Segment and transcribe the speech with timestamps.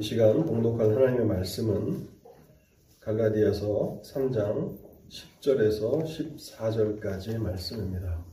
[0.00, 2.08] 이 시간 봉독할 하나님의 말씀은
[3.00, 4.78] 갈라디아서 3장
[5.10, 8.24] 10절에서 14절까지의 말씀입니다.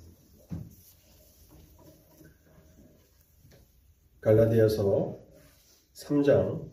[4.21, 5.19] 갈라디아서
[5.93, 6.71] 3장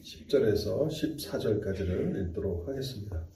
[0.00, 3.26] 10절에서 14절까지를 읽도록 하겠습니다.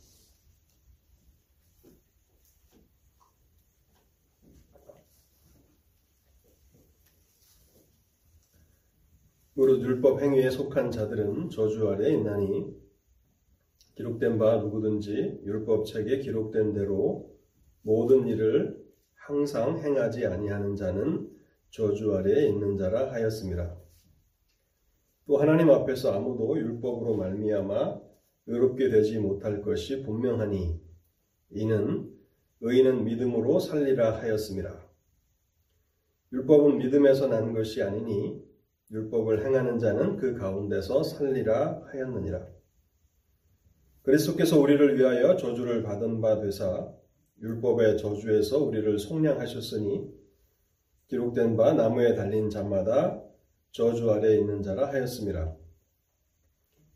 [9.83, 12.75] 율법 행위에 속한 자들은 저주 아래 있나니
[13.95, 17.33] 기록된 바 누구든지 율법 책에 기록된 대로
[17.83, 18.83] 모든 일을
[19.15, 21.31] 항상 행하지 아니하는 자는
[21.71, 23.77] 저주 아래에 있는 자라 하였습니다.
[25.27, 28.01] 또 하나님 앞에서 아무도 율법으로 말미암아
[28.47, 30.81] 의롭게 되지 못할 것이 분명하니
[31.51, 32.11] 이는
[32.61, 34.85] 의인은 믿음으로 살리라 하였습니다.
[36.33, 38.43] 율법은 믿음에서 난 것이 아니니
[38.91, 42.47] 율법을 행하는 자는 그 가운데서 살리라 하였느니라.
[44.03, 46.93] 그리스도께서 우리를 위하여 저주를 받은 바 되사
[47.41, 50.13] 율법의 저주에서 우리를 속량하셨으니
[51.09, 53.23] 기록된 바 나무에 달린 자마다
[53.73, 55.57] 저주 아래 있는 자라 하였습니다.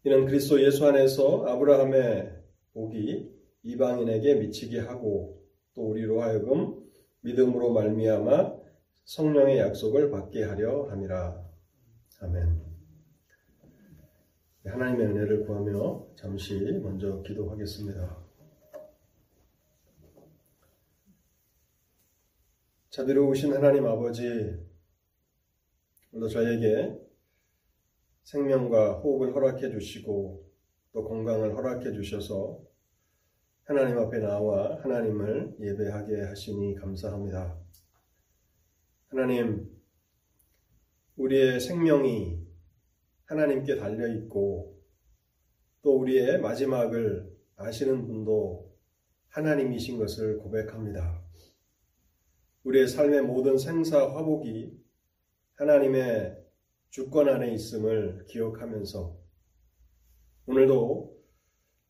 [0.04, 2.32] 이는 그리스도 예수 안에서 아브라함의
[2.72, 3.30] 복이
[3.62, 5.42] 이방인에게 미치게 하고
[5.74, 6.78] 또 우리로 하여금
[7.22, 8.56] 믿음으로 말미암아
[9.04, 11.47] 성령의 약속을 받게 하려 함이라.
[12.20, 12.61] 아멘.
[14.64, 18.19] 하나님의 은혜를 구하며 잠시 먼저 기도하겠습니다.
[22.91, 24.58] 자비로우신 하나님 아버지,
[26.12, 26.98] 오늘도 저에게
[28.25, 30.44] 생명과 호흡을 허락해 주시고
[30.92, 32.60] 또 건강을 허락해 주셔서
[33.62, 37.56] 하나님 앞에 나와 하나님을 예배하게 하시니 감사합니다.
[39.06, 39.77] 하나님,
[41.19, 42.38] 우리의 생명이
[43.24, 44.80] 하나님께 달려 있고
[45.83, 48.72] 또 우리의 마지막을 아시는 분도
[49.30, 51.20] 하나님이신 것을 고백합니다.
[52.62, 54.78] 우리의 삶의 모든 생사 화복이
[55.54, 56.38] 하나님의
[56.91, 59.19] 주권 안에 있음을 기억하면서
[60.47, 61.19] 오늘도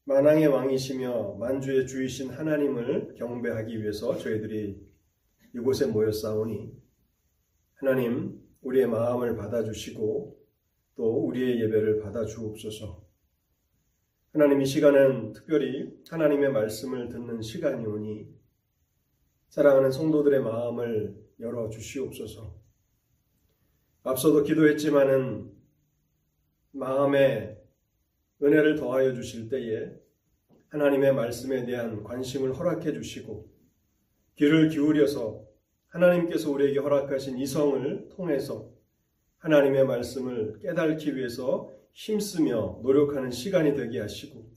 [0.04, 4.88] 만왕의 왕이시며 만주의 주이신 하나님을 경배하기 위해서 저희들이
[5.54, 6.72] 이곳에 모였사오니
[7.74, 10.38] 하나님 우리의 마음을 받아주시고
[10.96, 13.06] 또 우리의 예배를 받아주옵소서.
[14.32, 18.28] 하나님 이 시간은 특별히 하나님의 말씀을 듣는 시간이오니
[19.48, 22.54] 사랑하는 성도들의 마음을 열어 주시옵소서.
[24.02, 25.50] 앞서도 기도했지만은
[26.72, 27.58] 마음에
[28.42, 29.92] 은혜를 더하여 주실 때에
[30.68, 33.50] 하나님의 말씀에 대한 관심을 허락해 주시고
[34.36, 35.47] 귀를 기울여서
[35.88, 38.70] 하나님께서 우리에게 허락하신 이성을 통해서
[39.38, 44.50] 하나님의 말씀을 깨닫기 위해서 힘쓰며 노력하는 시간이 되게 하시고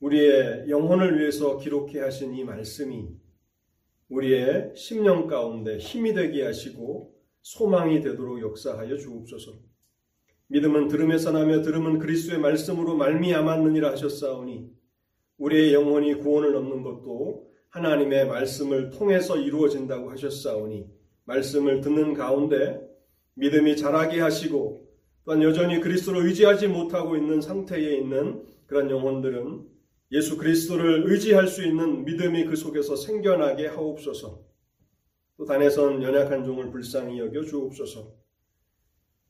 [0.00, 3.08] 우리의 영혼을 위해서 기록해 하신 이 말씀이
[4.08, 9.58] 우리의 심령 가운데 힘이 되게 하시고 소망이 되도록 역사하여 주옵소서.
[10.48, 14.68] 믿음은 들음에서 나며 들음은 그리스도의 말씀으로 말미암았느니라 하셨사오니
[15.38, 20.86] 우리의 영혼이 구원을 얻는 것도 하나님의 말씀을 통해서 이루어진다고 하셨사오니
[21.24, 22.80] 말씀을 듣는 가운데
[23.34, 24.88] 믿음이 자라게 하시고
[25.24, 29.68] 또한 여전히 그리스도를 의지하지 못하고 있는 상태에 있는 그런 영혼들은
[30.12, 34.40] 예수 그리스도를 의지할 수 있는 믿음이 그 속에서 생겨나게 하옵소서.
[35.36, 38.12] 또 단에선 연약한 종을 불쌍히 여겨 주옵소서.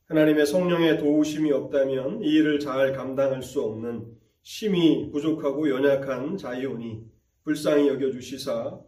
[0.05, 4.07] 하나님의 성령의 도우심이 없다면 이 일을 잘 감당할 수 없는
[4.41, 7.05] 심히 부족하고 연약한 자이오니
[7.43, 8.79] 불쌍히 여겨 주시사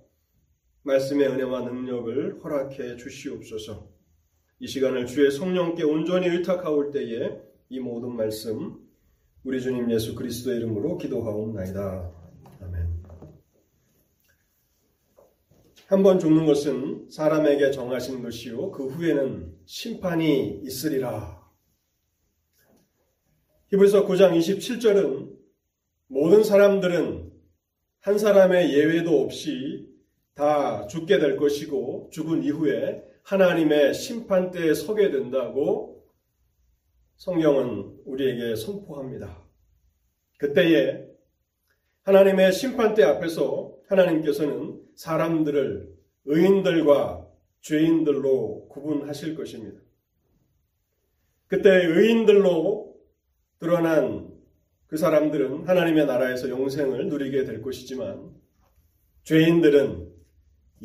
[0.84, 3.90] 말씀의 은혜와 능력을 허락해 주시옵소서.
[4.60, 8.78] 이 시간을 주의 성령께 온전히 의탁하올 때에 이 모든 말씀
[9.44, 12.12] 우리 주님 예수 그리스도의 이름으로 기도하옵나이다.
[12.62, 13.04] 아멘.
[15.88, 21.42] 한 번 죽는 것은 사람에게 정하신 것이요 그 후에는 심판이 있으리라.
[23.72, 25.36] 히브리서 9장 27절은
[26.08, 27.33] 모든 사람들은
[28.04, 29.88] 한 사람의 예외도 없이
[30.34, 36.04] 다 죽게 될 것이고 죽은 이후에 하나님의 심판대에 서게 된다고
[37.16, 39.42] 성경은 우리에게 선포합니다.
[40.38, 41.08] 그때에
[42.02, 45.96] 하나님의 심판대 앞에서 하나님께서는 사람들을
[46.26, 47.26] 의인들과
[47.62, 49.80] 죄인들로 구분하실 것입니다.
[51.48, 52.98] 그때 의인들로
[53.60, 54.33] 드러난
[54.94, 58.30] 그 사람들은 하나님의 나라에서 영생을 누리게 될 것이지만
[59.24, 60.08] 죄인들은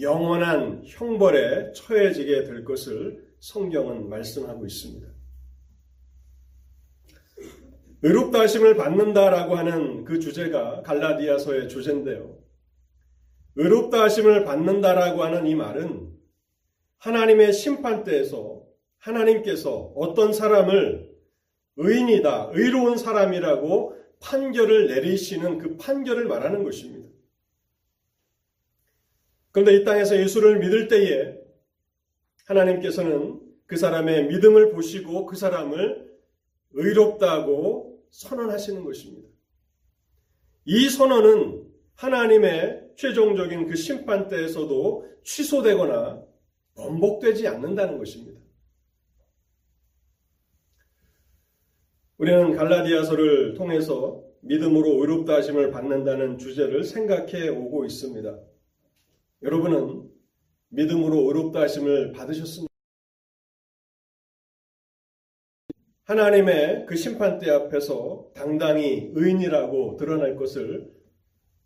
[0.00, 5.06] 영원한 형벌에 처해지게 될 것을 성경은 말씀하고 있습니다.
[8.00, 12.38] 의롭다 하심을 받는다라고 하는 그 주제가 갈라디아서의 주제인데요.
[13.56, 16.14] 의롭다 하심을 받는다라고 하는 이 말은
[16.96, 18.62] 하나님의 심판대에서
[19.00, 21.07] 하나님께서 어떤 사람을
[21.78, 27.08] 의인이다, 의로운 사람이라고 판결을 내리시는 그 판결을 말하는 것입니다.
[29.52, 31.38] 그런데 이 땅에서 예수를 믿을 때에
[32.46, 36.08] 하나님께서는 그 사람의 믿음을 보시고 그 사람을
[36.72, 39.28] 의롭다고 선언하시는 것입니다.
[40.64, 41.64] 이 선언은
[41.94, 46.22] 하나님의 최종적인 그 심판 때에서도 취소되거나
[46.74, 48.40] 번복되지 않는다는 것입니다.
[52.18, 58.40] 우리는 갈라디아서를 통해서 믿음으로 의롭다 하심을 받는다는 주제를 생각해 오고 있습니다.
[59.42, 60.10] 여러분은
[60.70, 62.66] 믿음으로 의롭다 하심을 받으셨습니까?
[66.06, 70.90] 하나님의 그 심판대 앞에서 당당히 의인이라고 드러날 것을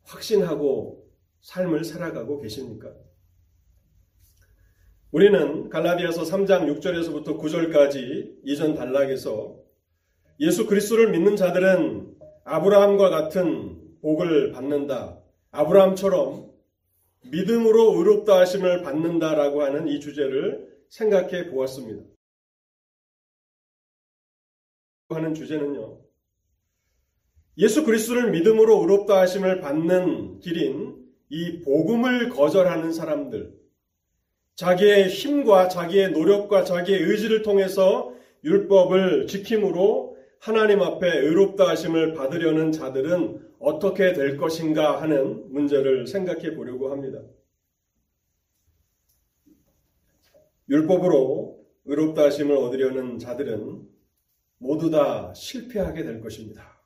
[0.03, 1.09] 확신하고
[1.41, 2.93] 삶을 살아가고 계십니까?
[5.13, 9.62] 우리는 갈라디아서 3장 6절에서부터 9절까지 이전 단락에서
[10.41, 15.19] 예수 그리스도를 믿는 자들은 아브라함과 같은 복을 받는다.
[15.51, 16.51] 아브라함처럼
[17.31, 22.03] 믿음으로 의롭다 하심을 받는다라고 하는 이 주제를 생각해 보았습니다.
[25.11, 26.01] 하는 주제는요.
[27.59, 33.55] 예수 그리스도를 믿음으로 의롭다 하심을 받는 길인 이 복음을 거절하는 사람들,
[34.55, 38.15] 자기의 힘과 자기의 노력과 자기의 의지를 통해서
[38.45, 40.12] 율법을 지킴으로
[40.43, 47.21] 하나님 앞에 의롭다 하심을 받으려는 자들은 어떻게 될 것인가 하는 문제를 생각해 보려고 합니다.
[50.69, 53.89] 율법으로 의롭다 하심을 얻으려는 자들은
[54.59, 56.77] 모두 다 실패하게 될 것입니다.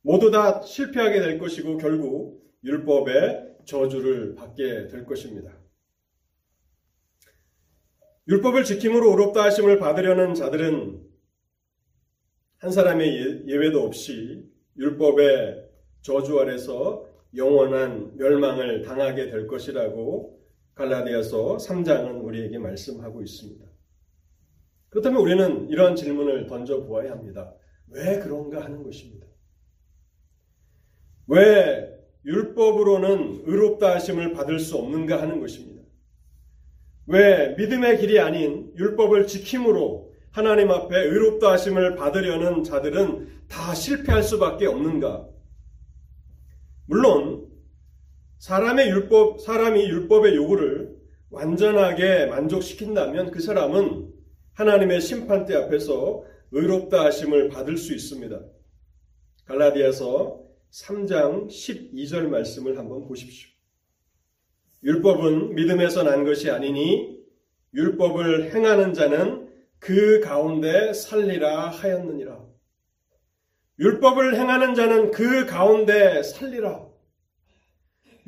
[0.00, 5.56] 모두 다 실패하게 될 것이고 결국 율법의 저주를 받게 될 것입니다.
[8.26, 11.11] 율법을 지킴으로 의롭다 하심을 받으려는 자들은
[12.62, 15.68] 한 사람의 예, 예외도 없이 율법의
[16.00, 17.04] 저주 아래서
[17.34, 20.40] 영원한 멸망을 당하게 될 것이라고
[20.76, 23.66] 갈라디아서 3장은 우리에게 말씀하고 있습니다.
[24.90, 27.52] 그렇다면 우리는 이러한 질문을 던져 보아야 합니다.
[27.88, 29.26] 왜 그런가 하는 것입니다.
[31.26, 35.82] 왜 율법으로는 의롭다 하심을 받을 수 없는가 하는 것입니다.
[37.08, 44.66] 왜 믿음의 길이 아닌 율법을 지킴으로 하나님 앞에 의롭다 하심을 받으려는 자들은 다 실패할 수밖에
[44.66, 45.28] 없는가?
[46.86, 47.48] 물론
[48.38, 50.96] 사람의 율법 사람이 율법의 요구를
[51.30, 54.10] 완전하게 만족시킨다면 그 사람은
[54.54, 58.40] 하나님의 심판대 앞에서 의롭다 하심을 받을 수 있습니다.
[59.44, 63.50] 갈라디아서 3장 12절 말씀을 한번 보십시오.
[64.82, 67.18] 율법은 믿음에서 난 것이 아니니
[67.74, 69.41] 율법을 행하는 자는
[69.82, 72.40] 그 가운데 살리라 하였느니라.
[73.80, 76.88] 율법을 행하는 자는 그 가운데 살리라.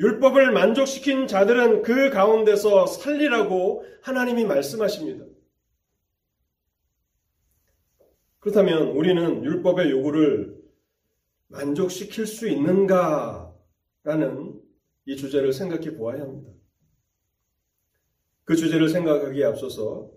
[0.01, 5.27] 율법을 만족시킨 자들은 그 가운데서 살리라고 하나님이 말씀하십니다.
[8.41, 10.61] 그렇다면 우리는 율법의 요구를
[11.47, 13.55] 만족시킬 수 있는가라는
[15.05, 16.51] 이 주제를 생각해 보아야 합니다.
[18.43, 20.14] 그 주제를 생각하기에 앞서서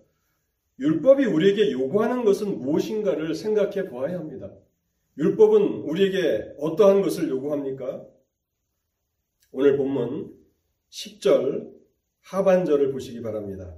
[0.79, 4.51] 율법이 우리에게 요구하는 것은 무엇인가를 생각해 보아야 합니다.
[5.17, 8.05] 율법은 우리에게 어떠한 것을 요구합니까?
[9.51, 10.35] 오늘 본문
[10.89, 11.73] 10절
[12.21, 13.75] 하반절을 보시기 바랍니다.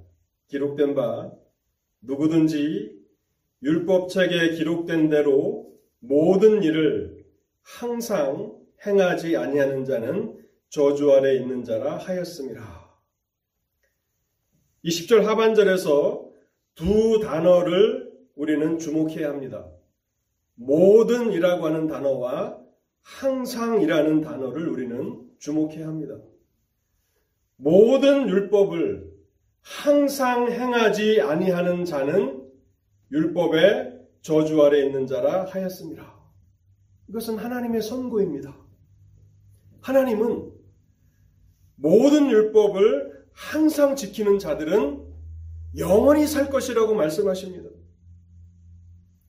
[0.48, 1.32] 기록된 바
[2.02, 3.00] 누구든지
[3.62, 7.26] 율법책에 기록된 대로 모든 일을
[7.62, 10.38] 항상 행하지 아니하는 자는
[10.70, 12.90] 저주 아래 있는 자라 하였습니다.
[14.84, 16.29] 20절 하반절에서
[16.76, 19.66] 두 단어를 우리는 주목해야 합니다.
[20.56, 22.58] 모든이라고 하는 단어와
[23.02, 26.16] 항상이라는 단어를 우리는 주목해야 합니다.
[27.56, 29.10] 모든 율법을
[29.62, 32.44] 항상 행하지 아니하는 자는
[33.12, 36.14] 율법의 저주 아래 있는 자라 하였습니다.
[37.10, 38.56] 이것은 하나님의 선고입니다.
[39.82, 40.52] 하나님은
[41.76, 45.09] 모든 율법을 항상 지키는 자들은
[45.78, 47.70] 영원히 살 것이라고 말씀하십니다.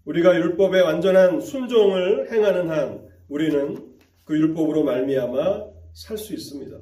[0.05, 3.95] 우리가 율법의 완전한 순종을 행하는 한 우리는
[4.25, 6.79] 그 율법으로 말미암아 살 수 있습니다.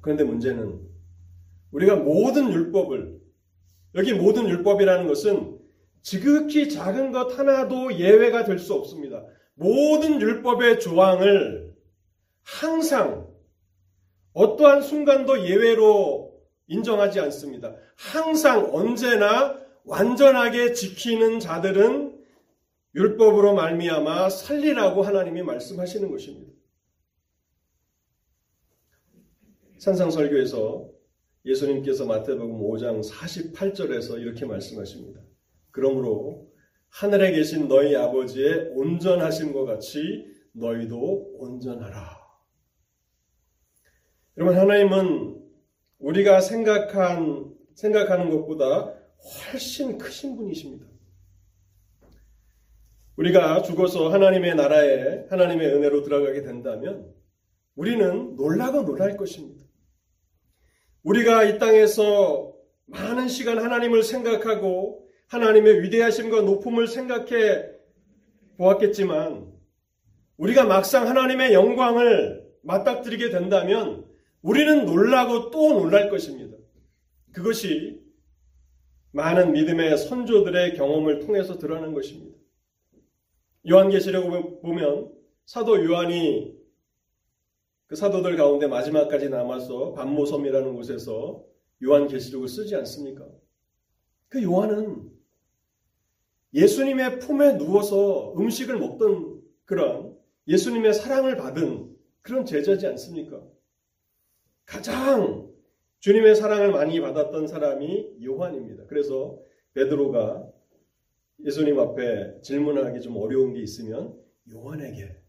[0.00, 0.80] 그런데 문제는
[1.72, 3.20] 우리가 모든 율법을
[3.94, 5.58] 여기 모든 율법이라는 것은
[6.02, 9.24] 지극히 작은 것 하나도 예외가 될 수 없습니다.
[9.54, 11.74] 모든 율법의 조항을
[12.42, 13.28] 항상
[14.32, 16.29] 어떠한 순간도 예외로
[16.70, 17.74] 인정하지 않습니다.
[17.96, 22.16] 항상 언제나 완전하게 지키는 자들은
[22.94, 26.52] 율법으로 말미암아 살리라고 하나님이 말씀하시는 것입니다.
[29.78, 30.88] 산상설교에서
[31.44, 35.20] 예수님께서 마태복음 5장 48절에서 이렇게 말씀하십니다.
[35.70, 36.48] 그러므로
[36.88, 42.20] 하늘에 계신 너희 아버지의 온전하심과 같이 너희도 온전하라.
[44.36, 45.39] 여러분 하나님은
[46.00, 48.94] 우리가 생각한 생각하는 것보다
[49.52, 50.86] 훨씬 크신 분이십니다.
[53.16, 57.12] 우리가 죽어서 하나님의 나라에 하나님의 은혜로 들어가게 된다면
[57.76, 59.64] 우리는 놀라고 놀랄 것입니다.
[61.02, 62.54] 우리가 이 땅에서
[62.86, 67.68] 많은 시간 하나님을 생각하고 하나님의 위대하심과 높음을 생각해
[68.56, 69.50] 보았겠지만
[70.38, 74.09] 우리가 막상 하나님의 영광을 맞닥뜨리게 된다면
[74.42, 76.56] 우리는 놀라고 또 놀랄 것입니다.
[77.32, 78.00] 그것이
[79.12, 82.36] 많은 믿음의 선조들의 경험을 통해서 드러나는 것입니다.
[83.68, 85.12] 요한계시록 보면
[85.44, 86.58] 사도 요한이
[87.86, 91.44] 그 사도들 가운데 마지막까지 남아서 반모섬이라는 곳에서
[91.82, 93.26] 요한계시록을 쓰지 않습니까?
[94.28, 95.10] 그 요한은
[96.54, 100.16] 예수님의 품에 누워서 음식을 먹던 그런
[100.46, 103.42] 예수님의 사랑을 받은 그런 제자지 않습니까?
[104.70, 105.52] 가장
[105.98, 108.86] 주님의 사랑을 많이 받았던 사람이 요한입니다.
[108.86, 109.42] 그래서
[109.74, 110.48] 베드로가
[111.44, 114.16] 예수님 앞에 질문을 하기 좀 어려운 게 있으면
[114.48, 115.20] 요한에게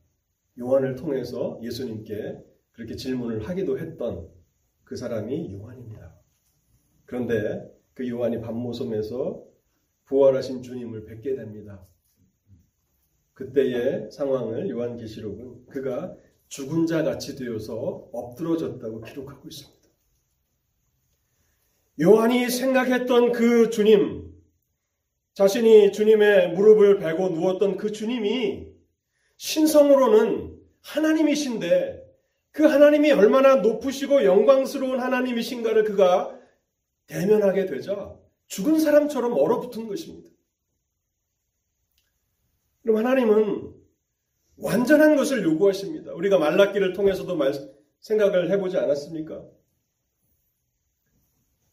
[0.60, 2.40] 요한을 통해서 예수님께
[2.72, 4.30] 그렇게 질문을 하기도 했던
[4.84, 6.16] 그 사람이 요한입니다.
[7.06, 9.44] 그런데 그 요한이 밤모섬에서
[10.06, 11.84] 부활하신 주님을 뵙게 됩니다.
[13.34, 16.16] 그때의 상황을 요한계시록은 그가
[16.52, 19.90] 죽은 자 같이 되어서 엎드러졌다고 기록하고 있습니다.
[22.02, 24.34] 요한이 생각했던 그 주님,
[25.34, 28.68] 자신이 주님의 무릎을 베고 누웠던 그 주님이
[29.38, 32.04] 신성으로는 하나님이신데
[32.52, 36.38] 그 하나님이 얼마나 높으시고 영광스러운 하나님이신가를 그가
[37.08, 38.14] 대면하게 되자
[38.48, 40.30] 죽은 사람처럼 얼어붙은 것입니다.
[42.82, 43.81] 그럼 하나님은
[44.62, 46.14] 완전한 것을 요구하십니다.
[46.14, 47.54] 우리가 말랐기를 통해서도 말,
[48.00, 49.44] 생각을 해보지 않았습니까?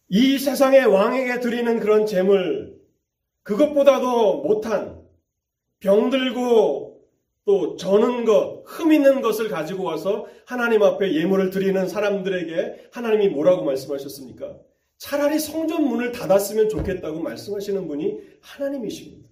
[0.09, 2.79] 이 세상의 왕에게 드리는 그런 재물,
[3.43, 5.03] 그것보다도 못한
[5.81, 6.89] 병들고
[7.45, 13.65] 또 저는 것, 흠 있는 것을 가지고 와서 하나님 앞에 예물을 드리는 사람들에게 하나님이 뭐라고
[13.65, 14.59] 말씀하셨습니까?
[14.99, 19.28] 차라리 성전 문을 닫았으면 좋겠다고 말씀하시는 분이 하나님이십니다.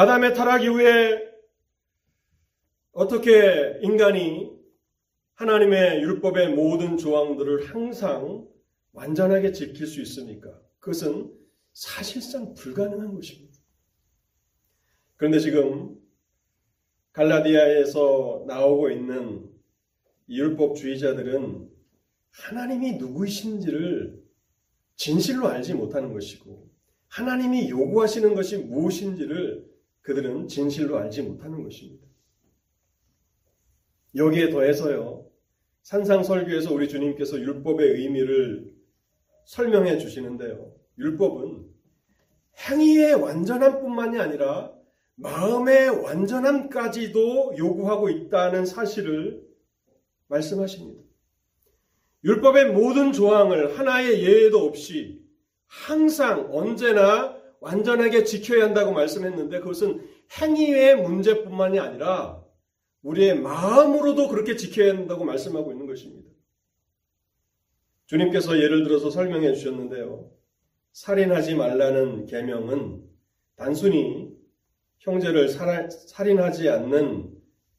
[0.00, 1.30] 아담의 타락 이후에
[2.92, 4.50] 어떻게 인간이
[5.34, 8.48] 하나님의 율법의 모든 조항들을 항상
[8.92, 10.58] 완전하게 지킬 수 있습니까?
[10.78, 11.30] 그것은
[11.74, 13.58] 사실상 불가능한 것입니다.
[15.16, 15.98] 그런데 지금
[17.12, 19.50] 갈라디아에서 나오고 있는
[20.30, 21.68] 율법주의자들은
[22.30, 24.18] 하나님이 누구이신지를
[24.96, 26.70] 진실로 알지 못하는 것이고
[27.08, 29.69] 하나님이 요구하시는 것이 무엇인지를
[30.02, 32.06] 그들은 진실로 알지 못하는 것입니다.
[34.14, 35.26] 여기에 더해서요.
[35.82, 38.72] 산상설교에서 우리 주님께서 율법의 의미를
[39.44, 40.72] 설명해 주시는데요.
[40.98, 41.64] 율법은
[42.68, 44.72] 행위의 완전함 뿐만이 아니라
[45.16, 49.42] 마음의 완전함까지도 요구하고 있다는 사실을
[50.28, 51.02] 말씀하십니다.
[52.24, 55.22] 율법의 모든 조항을 하나의 예외도 없이
[55.66, 60.06] 항상 언제나 완전하게 지켜야 한다고 말씀했는데 그것은
[60.40, 62.42] 행위의 문제뿐만이 아니라
[63.02, 66.30] 우리의 마음으로도 그렇게 지켜야 한다고 말씀하고 있는 것입니다.
[68.06, 70.30] 주님께서 예를 들어서 설명해 주셨는데요.
[70.92, 73.04] 살인하지 말라는 계명은
[73.56, 74.34] 단순히
[74.98, 77.30] 형제를 살인하지 않는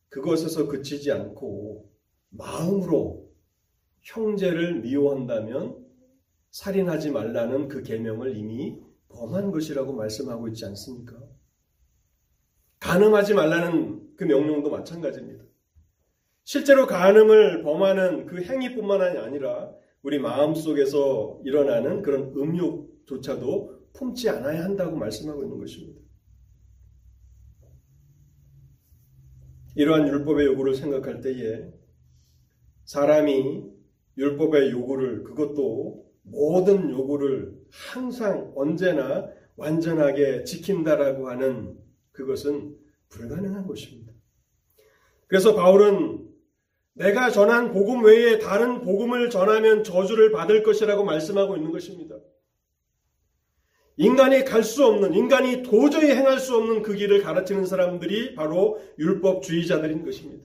[0.10, 1.92] 그것에서 그치지 않고
[2.30, 3.30] 마음으로
[4.02, 5.78] 형제를 미워한다면
[6.52, 8.80] 살인하지 말라는 그 계명을 이미
[9.14, 11.18] 범한 것이라고 말씀하고 있지 않습니까?
[12.80, 15.44] 간음하지 말라는 그 명령도 마찬가지입니다.
[16.44, 24.98] 실제로 간음을 범하는 그 행위뿐만 아니라 우리 마음 속에서 일어나는 그런 음욕조차도 품지 않아야 한다고
[24.98, 26.02] 말씀하고 있는 것입니다.
[29.76, 31.72] 이러한 율법의 요구를 생각할 때에
[32.86, 33.64] 사람이
[34.18, 41.78] 율법의 요구를 그것도 모든 요구를 항상 언제나 완전하게 지킨다라고 하는
[42.12, 42.76] 그것은
[43.10, 44.14] 불가능한 것입니다.
[45.28, 46.28] 그래서 바울은
[46.94, 52.18] 내가 전한 복음 외에 다른 복음을 전하면 저주를 받을 것이라고 말씀하고 있는 것입니다.
[53.98, 60.04] 인간이 갈 수 없는, 인간이 도저히 행할 수 없는 그 길을 가르치는 사람들이 바로 율법주의자들인
[60.04, 60.44] 것입니다.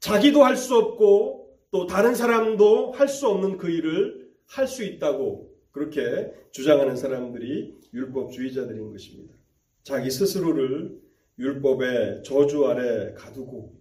[0.00, 5.51] 자기도 할 수 없고 또 다른 사람도 할 수 없는 그 일을 할 수 있다고
[5.72, 9.34] 그렇게 주장하는 사람들이 율법주의자들인 것입니다.
[9.82, 11.00] 자기 스스로를
[11.38, 13.74] 율법의 저주 아래 가두고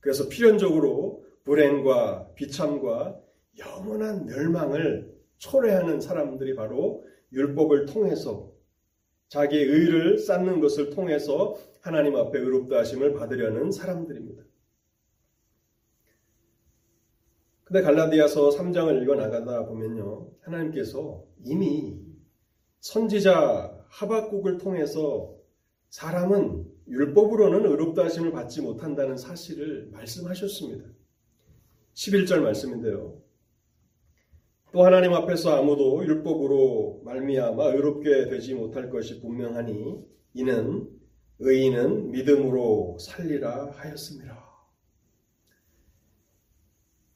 [0.00, 3.20] 그래서 필연적으로 불행과 비참과
[3.58, 8.52] 영원한 멸망을 초래하는 사람들이 바로 율법을 통해서
[9.28, 14.42] 자기의 의를 쌓는 것을 통해서 하나님 앞에 의롭다 하심을 받으려는 사람들입니다.
[17.74, 20.30] 근데 갈라디아서 3장을 읽어 나가다 보면요.
[20.42, 21.98] 하나님께서 이미
[22.78, 25.34] 선지자 하박국을 통해서
[25.88, 30.84] 사람은 율법으로는 의롭다 하심을 받지 못한다는 사실을 말씀하셨습니다.
[31.94, 33.20] 11절 말씀인데요.
[34.70, 40.00] 또 하나님 앞에서 아무도 율법으로 말미암아 의롭게 되지 못할 것이 분명하니
[40.34, 40.88] 이는
[41.40, 44.53] 의인은 믿음으로 살리라 하였습니다.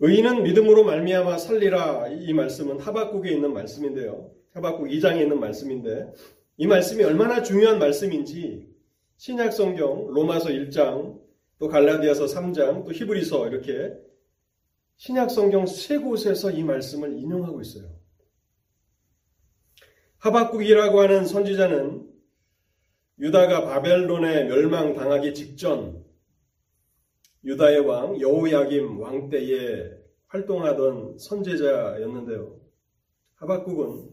[0.01, 4.31] 의인은 믿음으로 말미암아 살리라 이 말씀은 하박국에 있는 말씀인데요.
[4.53, 6.13] 하박국 2장에 있는 말씀인데
[6.57, 8.69] 이 말씀이 얼마나 중요한 말씀인지
[9.17, 11.21] 신약 성경 로마서 1장
[11.59, 13.93] 또 갈라디아서 3장 또 히브리서 이렇게
[14.97, 17.99] 신약 성경 세 곳에서 이 말씀을 인용하고 있어요.
[20.19, 22.09] 하박국이라고 하는 선지자는
[23.21, 26.05] 유다가 바벨론에 멸망당하기 직전
[27.49, 29.91] 유다의 왕 여호야김 왕 때에
[30.27, 32.61] 활동하던 선제자였는데요.
[33.37, 34.11] 하박국은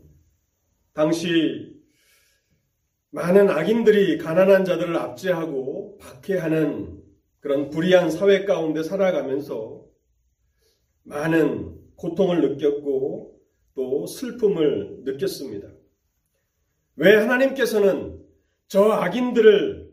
[0.94, 1.76] 당시
[3.10, 7.04] 많은 악인들이 가난한 자들을 압제하고 박해하는
[7.42, 9.86] 그런 불의한 사회 가운데 살아가면서
[11.04, 13.38] 많은 고통을 느꼈고
[13.74, 15.68] 또 슬픔을 느꼈습니다.
[16.96, 18.18] 왜 하나님께서는
[18.68, 19.92] 저 악인들을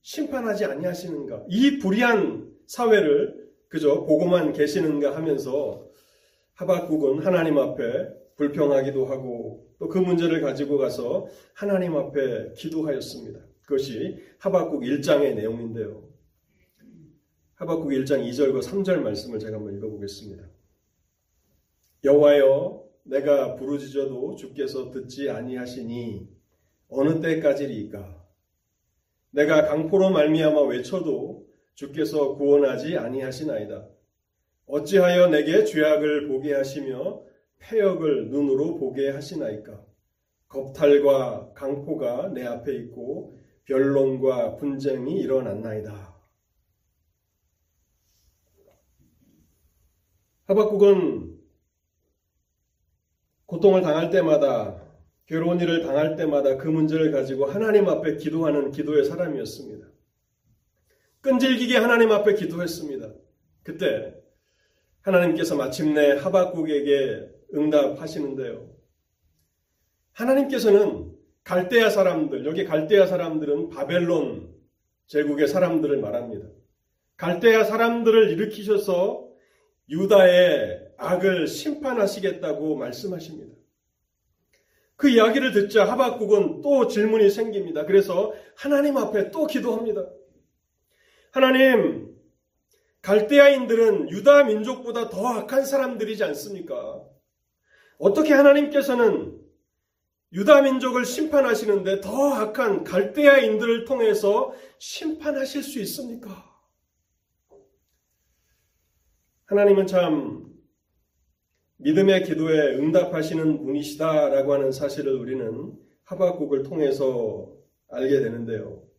[0.00, 1.44] 심판하지 아니하시는가?
[1.50, 5.88] 이 불의한 사회를 그저 보고만 계시는가 하면서
[6.54, 13.40] 하박국은 하나님 앞에 불평하기도 하고 또 그 문제를 가지고 가서 하나님 앞에 기도하였습니다.
[13.62, 16.08] 그것이 하박국 1장의 내용인데요.
[17.54, 20.44] 하박국 1장 2절과 3절 말씀을 제가 한번 읽어보겠습니다.
[22.04, 26.28] 여호와여 내가 부르짖어도 주께서 듣지 아니하시니
[26.88, 28.24] 어느 때까지리까
[29.30, 33.88] 내가 강포로 말미암아 외쳐도 주께서 구원하지 아니하시나이다.
[34.66, 37.22] 어찌하여 내게 죄악을 보게 하시며
[37.58, 39.84] 폐역을 눈으로 보게 하시나이까?
[40.48, 46.14] 겁탈과 강포가 내 앞에 있고 변론과 분쟁이 일어났나이다.
[50.46, 51.38] 하박국은
[53.46, 54.82] 고통을 당할 때마다
[55.26, 59.83] 괴로운 일을 당할 때마다 그 문제를 가지고 하나님 앞에 기도하는 기도의 사람이었습니다.
[61.24, 63.10] 끈질기게 하나님 앞에 기도했습니다.
[63.62, 64.14] 그때
[65.00, 68.70] 하나님께서 마침내 하박국에게 응답하시는데요.
[70.12, 74.54] 하나님께서는 갈대아 사람들, 여기 갈대아 사람들은 바벨론
[75.06, 76.46] 제국의 사람들을 말합니다.
[77.16, 79.26] 갈대아 사람들을 일으키셔서
[79.88, 83.54] 유다의 악을 심판하시겠다고 말씀하십니다.
[84.96, 87.86] 그 이야기를 듣자 하박국은 또 질문이 생깁니다.
[87.86, 90.06] 그래서 하나님 앞에 또 기도합니다.
[91.34, 92.16] 하나님,
[93.02, 97.04] 갈대아인들은 유다 민족보다 더 악한 사람들이지 않습니까?
[97.98, 99.36] 어떻게 하나님께서는
[100.32, 106.56] 유다 민족을 심판하시는데 더 악한 갈대아인들을 통해서 심판하실 수 있습니까?
[109.46, 110.54] 하나님은 참
[111.78, 115.72] 믿음의 기도에 응답하시는 분이시다라고 하는 사실을 우리는
[116.04, 117.52] 하박국을 통해서
[117.88, 118.93] 알게 되는데요.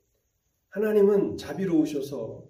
[0.75, 2.43] 하나님은 자비로우셔서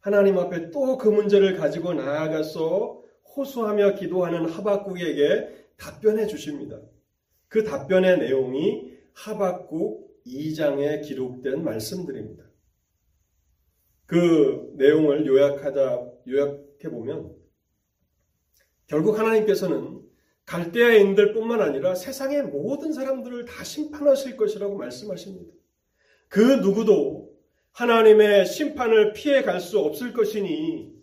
[0.00, 3.02] 하나님 앞에 또 그 문제를 가지고 나아가서
[3.36, 6.80] 호소하며 기도하는 하박국에게 답변해 주십니다.
[7.48, 12.44] 그 답변의 내용이 하박국 2장에 기록된 말씀들입니다.
[14.06, 17.34] 그 내용을 요약하자 요약해 보면
[18.86, 20.00] 결국 하나님께서는
[20.46, 25.52] 갈대아인들뿐만 아니라 세상의 모든 사람들을 다 심판하실 것이라고 말씀하십니다.
[26.28, 27.23] 그 누구도
[27.74, 30.94] 하나님의 심판을 피해 갈 수 없을 것이니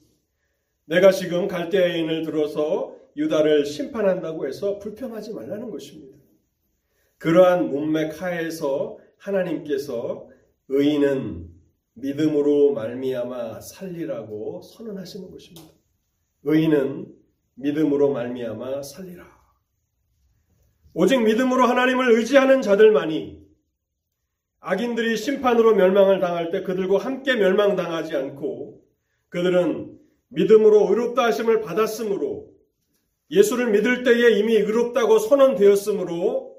[0.86, 6.18] 내가 지금 갈대아인을 들어서 유다를 심판한다고 해서 불평하지 말라는 것입니다.
[7.18, 10.30] 그러한 문맥 하에서 하나님께서
[10.70, 11.50] 의인은
[11.96, 15.68] 믿음으로 말미암아 살리라고 선언하시는 것입니다.
[16.44, 17.14] 의인은
[17.56, 19.26] 믿음으로 말미암아 살리라.
[20.94, 23.41] 오직 믿음으로 하나님을 의지하는 자들만이
[24.62, 28.82] 악인들이 심판으로 멸망을 당할 때 그들과 함께 멸망당하지 않고
[29.30, 29.98] 그들은
[30.30, 32.52] 믿음으로 의롭다 하심을 받았으므로
[33.32, 36.56] 예수를 믿을 때에 이미 의롭다고 선언되었으므로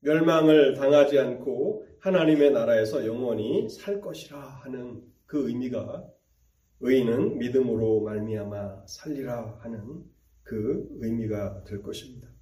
[0.00, 6.06] 멸망을 당하지 않고 하나님의 나라에서 영원히 살 것이라 하는 그 의미가
[6.80, 10.04] 의인은 믿음으로 말미암아 살리라 하는
[10.42, 12.33] 그 의미가 될 것입니다.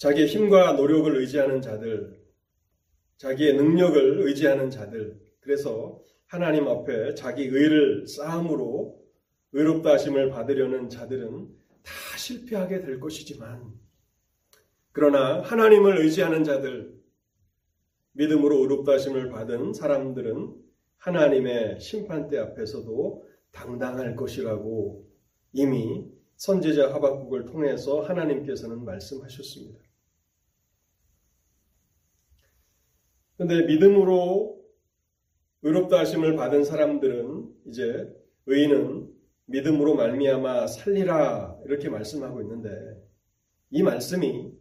[0.00, 2.18] 자기의 힘과 노력을 의지하는 자들,
[3.18, 8.98] 자기의 능력을 의지하는 자들, 그래서 하나님 앞에 자기 의를 쌓음으로
[9.52, 11.48] 의롭다 하심을 받으려는 자들은
[11.82, 13.74] 다 실패하게 될 것이지만,
[14.92, 16.98] 그러나 하나님을 의지하는 자들,
[18.12, 20.54] 믿음으로 의롭다 하심을 받은 사람들은
[20.96, 25.06] 하나님의 심판대 앞에서도 당당할 것이라고
[25.52, 29.89] 이미 선제자 하박국을 통해서 하나님께서는 말씀하셨습니다.
[33.40, 34.60] 근데 믿음으로
[35.62, 39.10] 의롭다 하심을 받은 사람들은 이제 의인은
[39.46, 42.68] 믿음으로 말미암아 살리라 이렇게 말씀하고 있는데
[43.70, 44.52] 이 말씀이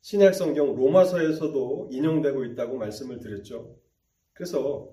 [0.00, 3.78] 신약 성경 로마서에서도 인용되고 있다고 말씀을 드렸죠.
[4.32, 4.92] 그래서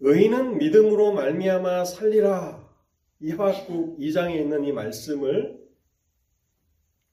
[0.00, 2.68] 의인은 믿음으로 말미암아 살리라
[3.20, 5.62] 이 하박국 2장에 있는 이 말씀을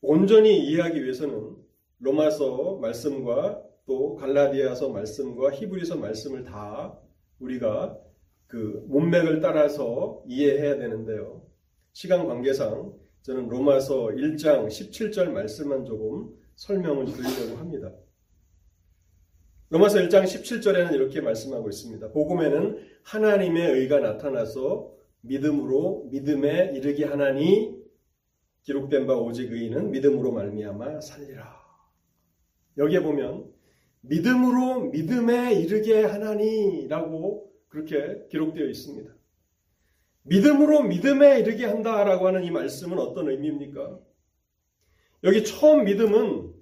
[0.02, 1.56] 온전히 이해하기 위해서는
[2.00, 6.96] 로마서 말씀과 또 갈라디아서 말씀과 히브리서 말씀을 다
[7.40, 8.00] 우리가
[8.46, 11.42] 그 문맥을 따라서 이해해야 되는데요.
[11.92, 17.92] 시간 관계상 저는 로마서 1장 17절 말씀만 조금 설명을 드리려고 합니다.
[19.70, 22.12] 로마서 1장 17절에는 이렇게 말씀하고 있습니다.
[22.12, 27.76] 복음에는 하나님의 의가 나타나서 믿음으로 믿음에 이르게 하나니
[28.62, 31.58] 기록된 바 오직 의인은 믿음으로 말미암아 살리라.
[32.78, 33.59] 여기에 보면
[34.02, 39.14] 믿음으로 믿음에 이르게 하나니라고 그렇게 기록되어 있습니다.
[40.24, 44.00] 믿음으로 믿음에 이르게 한다라고 하는 이 말씀은 어떤 의미입니까?
[45.24, 46.54] 여기 처음 믿음은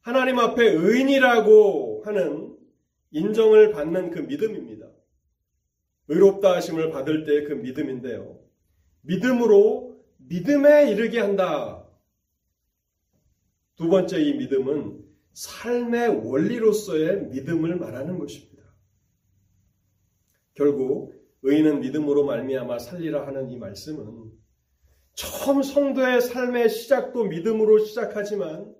[0.00, 2.56] 하나님 앞에 의인이라고 하는
[3.10, 4.86] 인정을 받는 그 믿음입니다.
[6.08, 8.40] 의롭다 하심을 받을 때 그 믿음인데요.
[9.02, 11.84] 믿음으로 믿음에 이르게 한다.
[13.76, 18.64] 두 번째 이 믿음은 삶의 원리로서의 믿음을 말하는 것입니다.
[20.54, 24.30] 결국 의인은 믿음으로 말미암아 살리라 하는 이 말씀은
[25.14, 28.74] 처음 성도의 삶의 시작도 믿음으로 시작하지만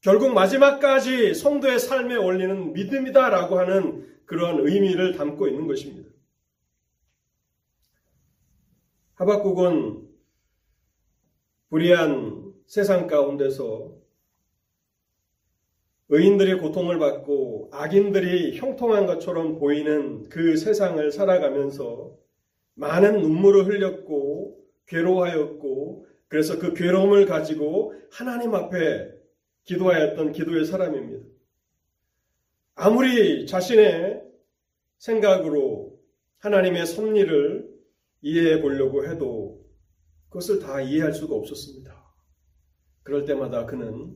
[0.00, 6.10] 결국 마지막까지 성도의 삶의 원리는 믿음이다라고 하는 그러한 의미를 담고 있는 것입니다.
[9.14, 10.06] 하박국은
[11.70, 13.96] 불의한 세상 가운데서
[16.08, 22.16] 의인들이 고통을 받고 악인들이 형통한 것처럼 보이는 그 세상을 살아가면서
[22.74, 29.10] 많은 눈물을 흘렸고 괴로워하였고 그래서 그 괴로움을 가지고 하나님 앞에
[29.64, 31.26] 기도하였던 기도의 사람입니다.
[32.76, 34.22] 아무리 자신의
[34.98, 35.98] 생각으로
[36.38, 37.68] 하나님의 섭리를
[38.22, 39.64] 이해해 보려고 해도
[40.28, 41.96] 그것을 다 이해할 수가 없었습니다.
[43.02, 44.14] 그럴 때마다 그는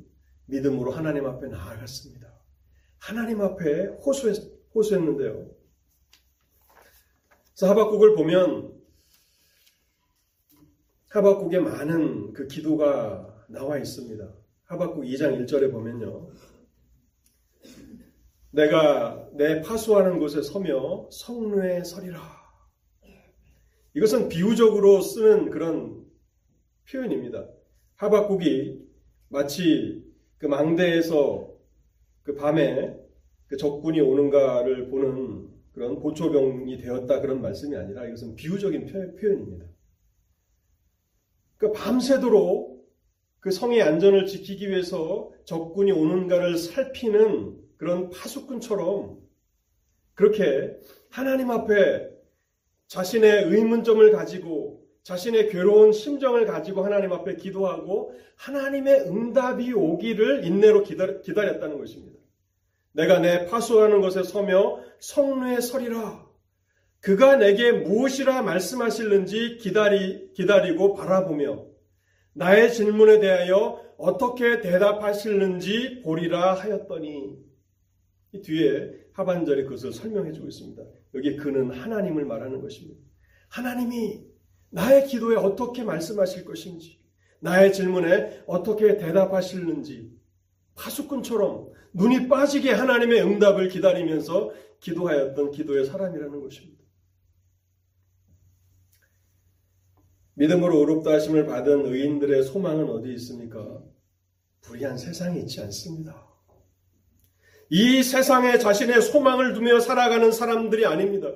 [0.51, 2.29] 믿음으로 하나님 앞에 나아갔습니다.
[2.99, 4.37] 하나님 앞에 호소했,
[4.75, 5.51] 호소했는데요.
[7.55, 8.79] 그래서 하박국을 보면
[11.11, 14.33] 하박국에 많은 그 기도가 나와 있습니다.
[14.65, 16.31] 하박국 2장 1절에 보면요.
[18.53, 22.21] 내가 내 파수하는 곳에 서며 성루에 서리라.
[23.95, 26.05] 이것은 비유적으로 쓰는 그런
[26.91, 27.49] 표현입니다.
[27.97, 28.89] 하박국이
[29.29, 30.10] 마치
[30.41, 31.55] 그 망대에서
[32.23, 32.97] 그 밤에
[33.47, 38.87] 그 적군이 오는가를 보는 그런 보초병이 되었다 그런 말씀이 아니라 이것은 비유적인
[39.21, 39.67] 표현입니다.
[41.59, 42.89] 그 밤새도록
[43.41, 49.21] 그 성의 안전을 지키기 위해서 적군이 오는가를 살피는 그런 파수꾼처럼
[50.15, 50.79] 그렇게
[51.11, 52.09] 하나님 앞에
[52.87, 61.79] 자신의 의문점을 가지고 자신의 괴로운 심정을 가지고 하나님 앞에 기도하고 하나님의 응답이 오기를 인내로 기다렸다는
[61.79, 62.19] 것입니다.
[62.93, 66.29] 내가 내 파수하는 것에 서며 성루에 서리라.
[67.01, 71.67] 그가 내게 무엇이라 말씀하실는지 기다리, 기다리고 바라보며
[72.35, 77.39] 나의 질문에 대하여 어떻게 대답하실는지 보리라 하였더니
[78.33, 80.83] 이 뒤에 하반절에 그것을 설명해 주고 있습니다.
[81.15, 83.01] 여기 그는 하나님을 말하는 것입니다.
[83.49, 84.30] 하나님이
[84.71, 86.99] 나의 기도에 어떻게 말씀하실 것인지,
[87.41, 90.13] 나의 질문에 어떻게 대답하실는지,
[90.75, 96.81] 파수꾼처럼 눈이 빠지게 하나님의 응답을 기다리면서 기도하였던 기도의 사람이라는 것입니다.
[100.35, 103.83] 믿음으로 의롭다 하심을 받은 의인들의 소망은 어디 있습니까?
[104.63, 106.27] 불의한 세상에 있지 않습니다.
[107.69, 111.29] 이 세상에 자신의 소망을 두며 살아가는 사람들이 아닙니다.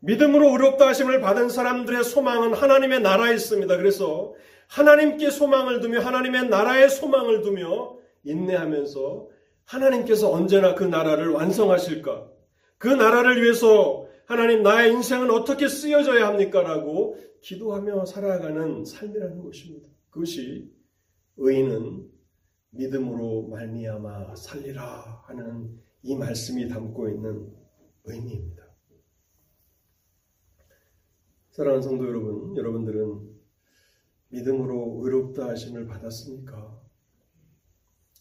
[0.00, 3.76] 믿음으로 의롭다 하심을 받은 사람들의 소망은 하나님의 나라에 있습니다.
[3.76, 4.34] 그래서
[4.68, 9.28] 하나님께 소망을 두며 하나님의 나라에 소망을 두며 인내하면서
[9.64, 12.30] 하나님께서 언제나 그 나라를 완성하실까?
[12.78, 16.62] 그 나라를 위해서 하나님 나의 인생은 어떻게 쓰여져야 합니까?
[16.62, 19.88] 라고 기도하며 살아가는 삶이라는 것입니다.
[20.10, 20.70] 그것이
[21.36, 22.10] 의인은
[22.70, 27.52] 믿음으로 말미암아 살리라 하는 이 말씀이 담고 있는
[28.04, 28.65] 의미입니다.
[31.56, 33.34] 사랑하는 성도 여러분, 여러분들은
[34.28, 36.82] 믿음으로 의롭다 하심을 받았습니까?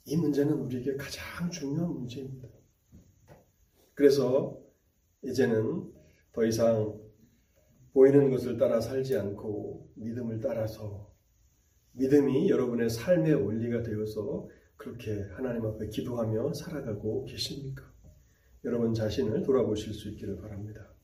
[0.06, 2.48] 이 문제는 우리에게 가장 중요한 문제입니다.
[3.94, 4.58] 그래서
[5.22, 5.92] 이제는
[6.32, 6.98] 더 이상
[7.92, 11.14] 보이는 것을 따라 살지 않고 믿음을 따라서
[11.92, 17.84] 믿음이 여러분의 삶의 원리가 되어서 그렇게 하나님 앞에 기도하며 살아가고 계십니까?
[18.64, 20.95] 여러분 자신을 돌아보실 수 있기를 바랍니다.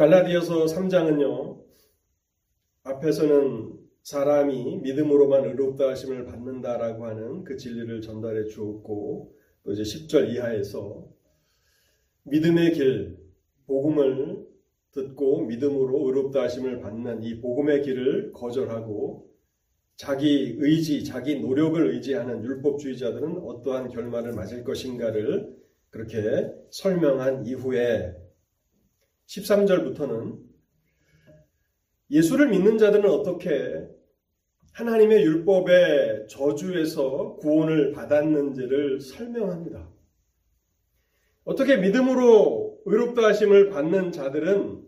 [0.00, 1.62] 갈라디아서 3장은요.
[2.84, 11.06] 앞에서는 사람이 믿음으로만 의롭다 하심을 받는다라고 하는 그 진리를 전달해 주었고 또 이제 10절 이하에서
[12.22, 13.18] 믿음의 길,
[13.66, 14.46] 복음을
[14.92, 19.30] 듣고 믿음으로 의롭다 하심을 받는 이 복음의 길을 거절하고
[19.96, 25.54] 자기 의지, 자기 노력을 의지하는 율법주의자들은 어떠한 결말을 맞을 것인가를
[25.90, 28.29] 그렇게 설명한 이후에
[29.30, 30.40] 13절부터는
[32.10, 33.88] 예수를 믿는 자들은 어떻게
[34.72, 39.88] 하나님의 율법의 저주에서 구원을 받았는지를 설명합니다.
[41.44, 44.84] 어떻게 믿음으로 의롭다 하심을 받는 자들은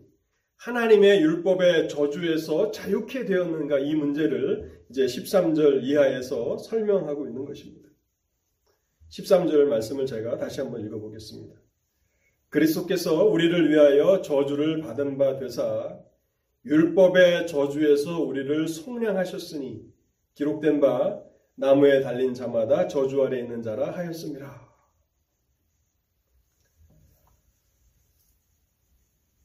[0.57, 7.89] 하나님의 율법의 저주에서 자유케 되었는가 이 문제를 이제 13절 이하에서 설명하고 있는 것입니다.
[9.09, 11.62] 13절 말씀을 제가 다시 한번 읽어보겠습니다.
[12.53, 15.99] 그리스도께서 우리를 위하여 저주를 받은 바 되사
[16.65, 19.81] 율법의 저주에서 우리를 속량하셨으니
[20.35, 21.19] 기록된 바
[21.55, 24.69] 나무에 달린 자마다 저주 아래 있는 자라 하였습니다.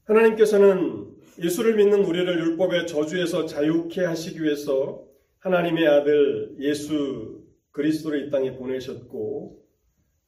[0.04, 5.02] 하나님께서는 예수를 믿는 우리를 율법의 저주에서 자유케 하시기 위해서
[5.38, 9.64] 하나님의 아들 예수 그리스도를 이 땅에 보내셨고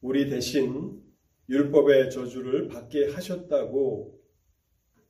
[0.01, 1.10] 우리 대신
[1.51, 4.19] 율법의 저주를 받게 하셨다고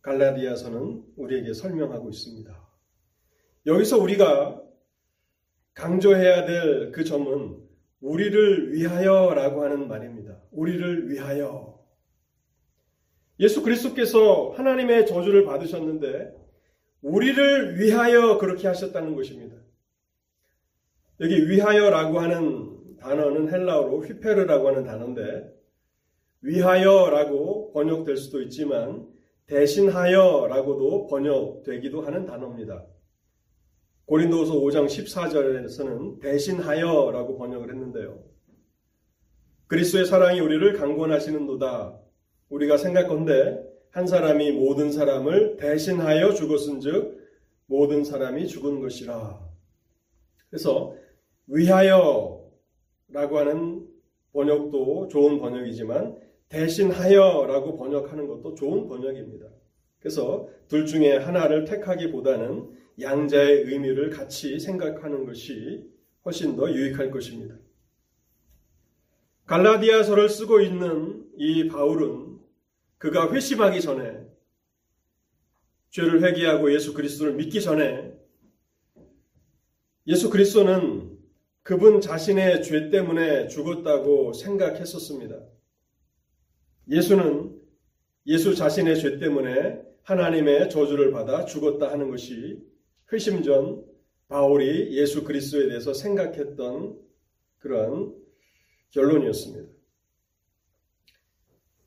[0.02, 2.68] 갈라디아서는 우리에게 설명하고 있습니다.
[3.66, 4.62] 여기서 우리가
[5.74, 7.58] 강조해야 될 그 점은
[8.00, 10.40] 우리를 위하여 라고 하는 말입니다.
[10.50, 11.78] 우리를 위하여.
[13.38, 16.34] 예수 그리스도께서 하나님의 저주를 받으셨는데
[17.02, 19.56] 우리를 위하여 그렇게 하셨다는 것입니다.
[21.20, 25.59] 여기 위하여라고 하는 단어는 헬라어로 휘페르라고 하는 단어인데
[26.42, 29.06] 위하여라고 번역될 수도 있지만
[29.46, 32.86] 대신하여라고도 번역되기도 하는 단어입니다.
[34.06, 38.22] 고린도서 5장 14절에서는 대신하여라고 번역을 했는데요.
[39.66, 42.00] 그리스도의 사랑이 우리를 강권하시는도다.
[42.48, 47.20] 우리가 생각건데 한 사람이 모든 사람을 대신하여 죽었은즉
[47.66, 49.40] 모든 사람이 죽은 것이라.
[50.48, 50.96] 그래서
[51.46, 52.48] 위하여라고
[53.12, 53.86] 하는
[54.32, 59.46] 번역도 좋은 번역이지만 대신하여라고 번역하는 것도 좋은 번역입니다.
[59.98, 65.88] 그래서 둘 중에 하나를 택하기보다는 양자의 의미를 같이 생각하는 것이
[66.24, 67.56] 훨씬 더 유익할 것입니다.
[69.46, 72.38] 갈라디아서를 쓰고 있는 이 바울은
[72.98, 74.20] 그가 회심하기 전에
[75.90, 78.12] 죄를 회개하고 예수 그리스도를 믿기 전에
[80.06, 81.18] 예수 그리스도는
[81.62, 85.36] 그분 자신의 죄 때문에 죽었다고 생각했었습니다.
[86.90, 87.56] 예수는
[88.26, 92.58] 예수 자신의 죄 때문에 하나님의 저주를 받아 죽었다 하는 것이
[93.12, 93.84] 회심 전
[94.28, 96.98] 바울이 예수 그리스도에 대해서 생각했던
[97.58, 98.14] 그러한
[98.90, 99.68] 결론이었습니다.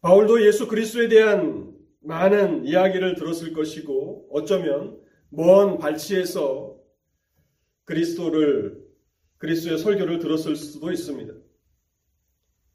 [0.02, 6.78] 바울도 예수 그리스도에 대한 많은 이야기를 들었을 것이고 어쩌면 먼 발치에서
[7.86, 8.82] 그리스도를
[9.38, 11.34] 그리스도의 설교를 들었을 수도 있습니다.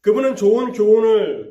[0.01, 1.48] 그분은 좋은 교훈을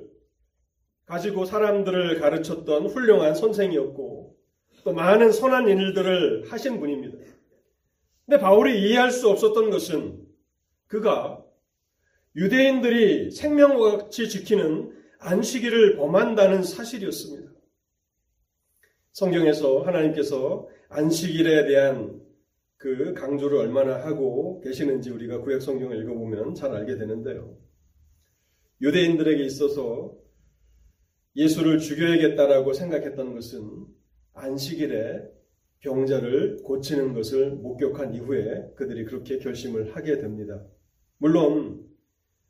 [1.08, 4.38] 가지고 사람들을 가르쳤던 훌륭한 선생이었고
[4.84, 7.17] 또 많은 선한 일들을 하신 분입니다.
[8.26, 10.28] 근데 바울이 이해할 수 없었던 것은
[10.88, 11.43] 그가
[12.36, 17.52] 유대인들이 생명과 같이 지키는 안식일을 범한다는 사실이었습니다.
[19.13, 22.22] 성경에서 하나님께서 안식일에 대한
[22.76, 27.58] 그 강조를 얼마나 하고 계시는지 우리가 구약 성경을 읽어보면 잘 알게 되는데요.
[28.82, 30.27] 유대인들에게 있어서
[31.38, 33.86] 예수를 죽여야겠다라고 생각했던 것은
[34.34, 35.21] 안식일에
[35.82, 40.65] 병자를 고치는 것을 목격한 이후에 그들이 그렇게 결심을 하게 됩니다.
[41.19, 41.86] 물론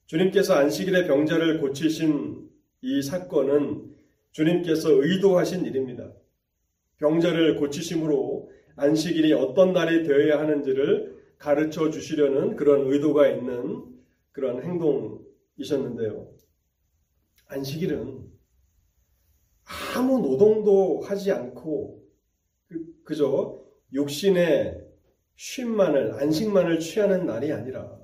[0.06, 2.50] 주님께서 안식일에 병자를 고치신
[2.82, 3.94] 이 사건은
[4.32, 6.14] 주님께서 의도하신 일입니다.
[6.98, 13.84] 병자를 고치심으로 안식일이 어떤 날이 되어야 하는지를 가르쳐 주시려는 그런 의도가 있는
[14.32, 16.32] 그런 행동이셨는데요.
[17.48, 18.37] 안식일은
[19.96, 22.02] 아무 노동도 하지 않고
[23.04, 23.62] 그, 저
[23.94, 24.86] 육신의
[25.36, 27.98] 쉼만을 안식만을 취하는 날이 아니라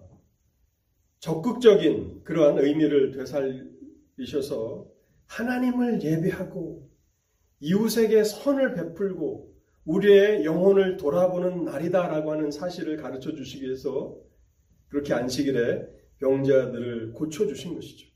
[1.20, 4.88] 적극적인 그러한 의미를 되살리셔서
[5.26, 6.90] 하나님을 예배하고
[7.62, 9.54] 이웃에게 선을 베풀고
[9.86, 14.18] 우리의 영혼을 돌아보는 날이다라고 하는 사실을 가르쳐 주시기 위해서
[14.90, 15.88] 그렇게 안식일에
[16.20, 18.08] 병자들을 고쳐 주신 것이죠.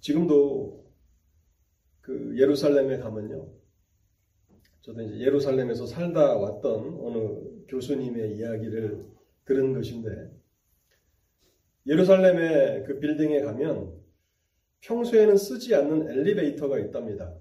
[0.00, 0.89] 지금도
[2.00, 3.48] 그 예루살렘에 가면요.
[4.82, 9.04] 저도 이제 예루살렘에서 살다 왔던 어느 교수님의 이야기를
[9.44, 10.30] 들은 것인데
[11.86, 13.92] 예루살렘의 그 빌딩에 가면
[14.80, 17.34] 평소에는 쓰지 않는 엘리베이터가 있답니다.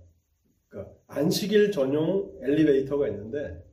[0.67, 3.63] 그러니까 안식일 전용 엘리베이터가 있는데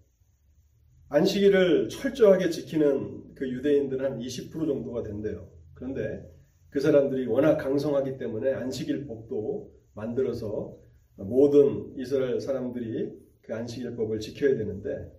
[1.08, 5.48] 안식일을 철저하게 지키는 그 유대인들은 한20% 정도가 된대요.
[5.74, 6.24] 그런데
[6.70, 10.76] 그 사람들이 워낙 강성하기 때문에 안식일 법도 만들어서
[11.16, 15.10] 모든 이스라엘 사람들이 그 안식일법을 지켜야 되는데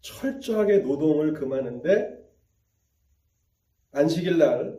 [0.00, 2.16] 철저하게 노동을 금하는데
[3.92, 4.78] 안식일 날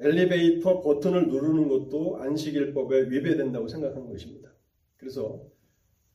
[0.00, 4.50] 엘리베이터 버튼을 누르는 것도 안식일법에 위배된다고 생각하는 것입니다.
[4.96, 5.46] 그래서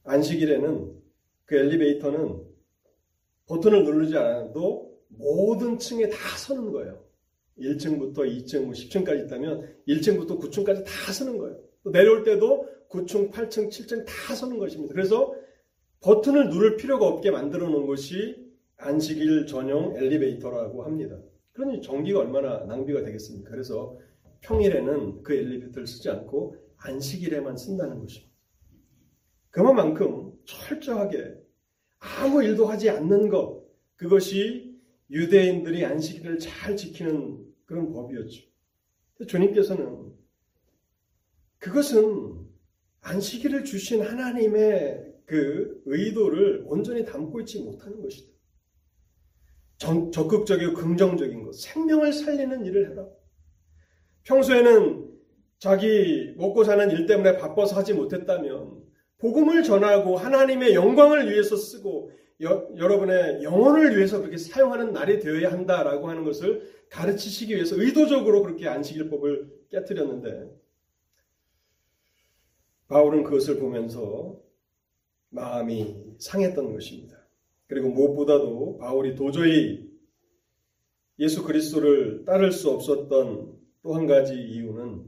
[0.03, 1.01] 안식일에는
[1.45, 2.43] 그 엘리베이터는
[3.45, 7.05] 버튼을 누르지 않아도 모든 층에 다 서는 거예요.
[7.59, 11.65] 1층부터 2층, 10층까지 뭐 있다면 1층부터 9층까지 다 서는 거예요.
[11.85, 14.93] 또 내려올 때도 9층, 8층, 7층 다 서는 것입니다.
[14.93, 15.35] 그래서
[16.01, 18.43] 버튼을 누를 필요가 없게 만들어 놓은 것이
[18.77, 21.17] 안식일 전용 엘리베이터라고 합니다.
[21.53, 23.51] 그러니 전기가 얼마나 낭비가 되겠습니까?
[23.51, 23.97] 그래서
[24.41, 28.33] 평일에는 그 엘리베이터를 쓰지 않고 안식일에만 쓴다는 것입니다.
[29.51, 31.35] 그만큼 철저하게
[31.99, 33.63] 아무 일도 하지 않는 것,
[33.95, 34.75] 그것이
[35.11, 38.43] 유대인들이 안식일을 잘 지키는 그런 법이었죠.
[39.27, 40.24] 주님께서는
[41.65, 42.45] 그것은
[43.01, 48.31] 안식일을 주신 하나님의 그 의도를 온전히 담고 있지 못하는 것이다.
[49.79, 53.07] 정, 적극적이고 긍정적인 것, 생명을 살리는 일을 해라.
[54.25, 55.09] 평소에는
[55.57, 58.83] 자기 먹고 사는 일 때문에 바빠서 하지 못했다면
[59.17, 66.09] 복음을 전하고 하나님의 영광을 위해서 쓰고 여, 러분의 영혼을 위해서 그렇게 사용하는 날이 되어야 한다라고
[66.09, 70.64] 하는 것을 가르치시기 위해서 의도적으로 그렇게 안식일법을 깨뜨렸는데
[72.87, 74.39] 바울은 그것을 보면서
[75.29, 77.17] 마음이 상했던 것입니다.
[77.67, 79.89] 그리고 무엇보다도 바울이 도저히
[81.19, 85.05] 예수 그리스도를 따를 수 없었던 또 한 가지 이유는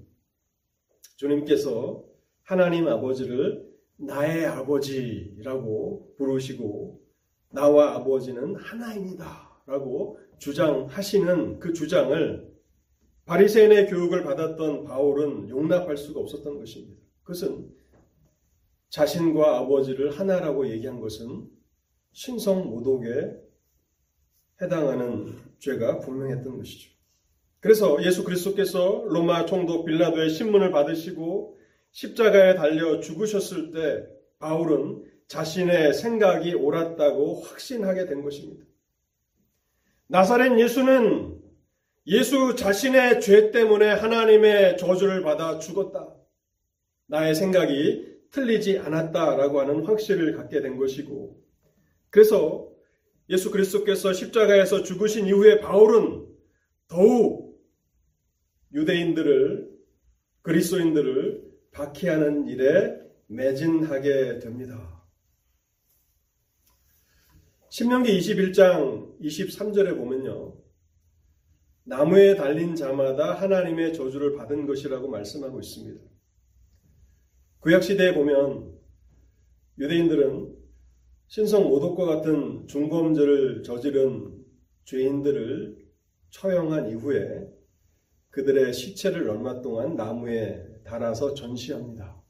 [1.16, 2.04] 주님께서
[2.44, 7.02] 하나님 아버지를 나의 아버지라고 부르시고
[7.50, 9.48] 나와 아버지는 하나입니다.
[9.66, 12.56] 라고 주장하시는 그 주장을
[13.26, 17.02] 바리새인의 교육을 받았던 바울은 용납할 수가 없었던 것입니다.
[17.28, 17.70] 그것은
[18.90, 21.50] 자신과 아버지를 하나라고 얘기한 것은
[22.14, 23.10] 신성 모독에
[24.62, 26.90] 해당하는 죄가 분명했던 것이죠.
[27.60, 31.60] 그래서 예수 그리스도께서 로마 총독 빌라도의 신문을 받으시고
[31.92, 34.08] 십자가에 달려 죽으셨을 때
[34.40, 38.66] 바울은 자신의 생각이 옳았다고 확신하게 된 것입니다.
[40.08, 41.42] 나사렛 예수는
[42.06, 46.18] 예수 자신의 죄 때문에 하나님의 저주를 받아 죽었다.
[47.08, 51.42] 나의 생각이 틀리지 않았다라고 하는 확신을 갖게 된 것이고,
[52.10, 52.72] 그래서
[53.30, 56.28] 예수 그리스도께서 십자가에서 죽으신 이후에 바울은
[56.88, 57.60] 더욱
[58.74, 59.70] 유대인들을
[60.42, 62.98] 그리스도인들을 박해하는 일에
[63.28, 65.04] 매진하게 됩니다.
[67.70, 70.58] 신명기 21장 23절에 보면요.
[71.84, 76.17] 나무에 달린 자마다 하나님의 저주를 받은 것이라고 말씀하고 있습니다.
[77.68, 78.80] 구약 시대에 보면
[79.78, 80.56] 유대인들은
[81.28, 84.42] 신성 모독과 같은 중범죄를 저지른
[84.86, 85.78] 죄인들을
[86.30, 87.46] 처형한 이후에
[88.30, 92.24] 그들의 시체를 얼마 동안 나무에 달아서 전시합니다.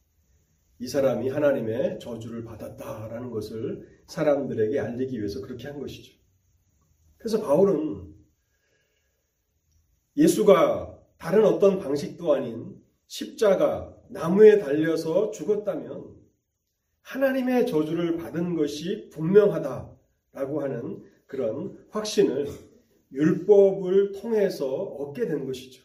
[0.80, 6.18] 이 사람이 하나님의 저주를 받았다라는 것을 사람들에게 알리기 위해서 그렇게 한 것이죠.
[7.20, 8.12] 그래서 바울은
[10.16, 16.16] 예수가 다른 어떤 방식도 아닌 십자가, 나무에 달려서 죽었다면
[17.02, 22.48] 하나님의 저주를 받은 것이 분명하다라고 하는 그런 확신을
[23.12, 25.84] 율법을 통해서 얻게 된 것이죠.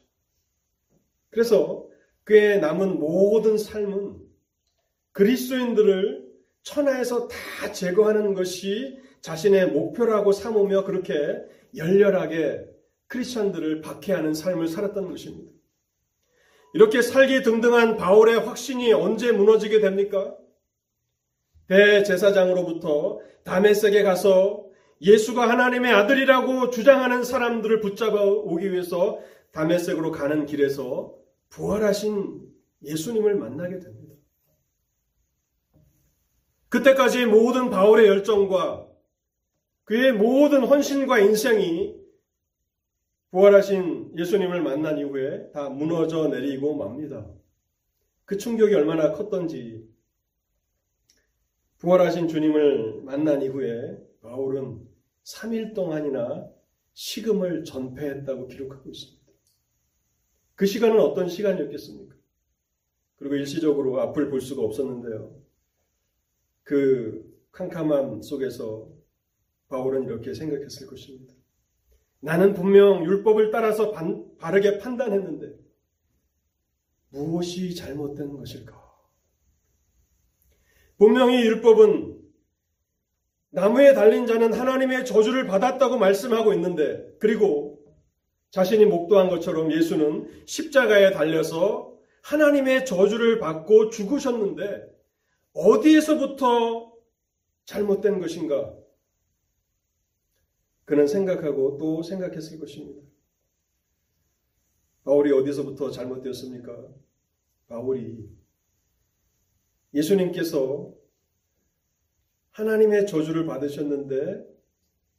[1.31, 1.89] 그래서
[2.25, 4.21] 그의 남은 모든 삶은
[5.13, 11.15] 그리스도인들을 천하에서 다 제거하는 것이 자신의 목표라고 삼으며 그렇게
[11.77, 12.67] 열렬하게
[13.07, 15.53] 크리스천들을 박해하는 삶을 살았던 것입니다.
[16.75, 20.35] 이렇게 살기 등등한 바울의 확신이 언제 무너지게 됩니까?
[21.69, 24.67] 대제사장으로부터 다메섹에 가서
[25.01, 29.21] 예수가 하나님의 아들이라고 주장하는 사람들을 붙잡아 오기 위해서
[29.53, 31.15] 다메섹으로 가는 길에서
[31.51, 32.41] 부활하신
[32.85, 34.15] 예수님을 만나게 됩니다.
[36.69, 38.87] 그때까지 모든 바울의 열정과
[39.85, 42.02] 그의 모든 헌신과 인생이
[43.33, 47.27] 부활하신 예수님을 만난 이후에 다 무너져 내리고 맙니다.
[48.27, 49.89] 그 충격이 얼마나 컸던지
[51.79, 54.87] 부활하신 주님을 만난 이후에 바울은
[55.25, 56.47] 3일 동안이나
[56.93, 59.33] 식음을 전폐했다고 기록하고 있습니다.
[60.55, 62.15] 그 시간은 어떤 시간이었겠습니까?
[63.17, 65.35] 그리고 일시적으로 앞을 볼 수가 없었는데요.
[66.65, 68.93] 그 캄캄함 속에서
[69.69, 71.42] 바울은 이렇게 생각했을 것입니다.
[72.25, 75.57] 나는 분명 율법을 따라서 반, 바르게 판단했는데
[77.11, 78.81] 무엇이 잘못된 것일까?
[80.99, 82.21] 분명히 율법은
[83.51, 87.81] 나무에 달린 자는 하나님의 저주를 받았다고 말씀하고 있는데 그리고
[88.51, 91.93] 자신이 목도한 것처럼 예수는 십자가에 달려서
[92.23, 94.87] 하나님의 저주를 받고 죽으셨는데
[95.55, 96.93] 어디에서부터
[97.65, 98.73] 잘못된 것인가?
[100.93, 103.01] 그는 생각하고 또 생각했을 것입니다.
[105.05, 106.87] 바울이 어디서부터 잘못되었습니까?
[107.67, 108.29] 바울이
[109.95, 110.93] 예수님께서
[112.51, 114.45] 하나님의 저주를 받으셨는데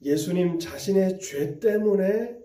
[0.04, 2.38] 예수님 자신의 죄 때문에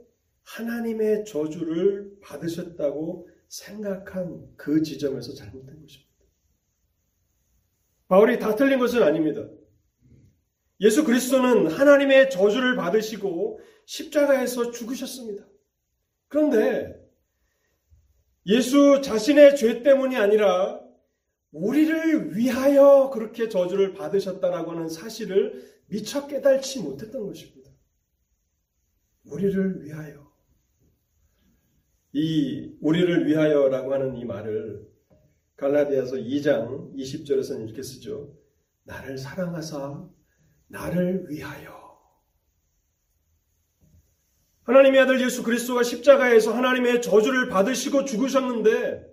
[0.44, 6.14] 하나님의 저주를 받으셨다고 생각한 그 지점에서 잘못된 것입니다.
[8.06, 9.46] 바울이 다 틀린 것은 아닙니다.
[10.80, 15.46] 예수 그리스도는 하나님의 저주를 받으시고 십자가에서 죽으셨습니다.
[16.28, 16.94] 그런데
[18.46, 20.80] 예수 자신의 죄 때문이 아니라
[21.50, 27.70] 우리를 위하여 그렇게 저주를 받으셨다라고 하는 사실을 미처 깨달지 못했던 것입니다.
[29.24, 30.28] 우리를 위하여.
[32.12, 34.86] 이 우리를 위하여라고 하는 이 말을
[35.56, 38.34] 갈라디아서 2장 20절에서는 이렇게 쓰죠.
[38.84, 40.08] 나를 사랑하사
[40.68, 41.78] 나를 위하여.
[44.62, 49.06] 하나님의 아들 예수 그리스도가 십자가에서 하나님의 저주를 받으시고 죽으셨는데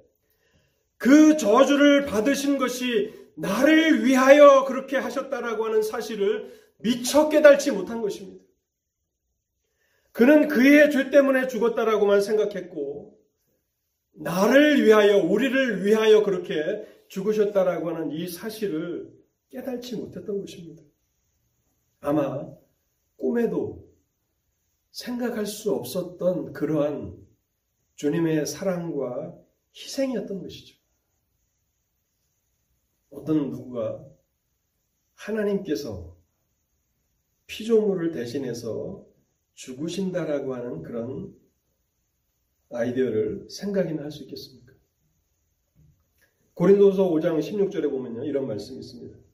[0.98, 8.44] 그 저주를 받으신 것이 나를 위하여 그렇게 하셨다라고 하는 사실을 미처 깨달지 못한 것입니다.
[10.12, 13.18] 그는 그의 죄 때문에 죽었다라고만 생각했고
[14.14, 19.10] 나를 위하여 우리를 위하여 그렇게 죽으셨다라고 하는 이 사실을
[19.50, 20.82] 깨달지 못했던 것입니다.
[22.06, 22.48] 아마
[23.18, 23.92] 꿈에도
[24.92, 27.18] 생각할 수 없었던 그러한
[27.96, 29.36] 주님의 사랑과
[29.76, 30.78] 희생이었던 것이죠.
[33.10, 34.06] 어떤 누구가
[35.16, 36.16] 하나님께서
[37.48, 39.04] 피조물을 대신해서
[39.56, 41.36] 죽으신다라고 하는 그런
[42.70, 44.74] 아이디어를 생각이나 할 수 있겠습니까?
[46.54, 48.26] 고린도서 5장 16절에 보면요.
[48.26, 49.25] 이런 말씀이 있습니다.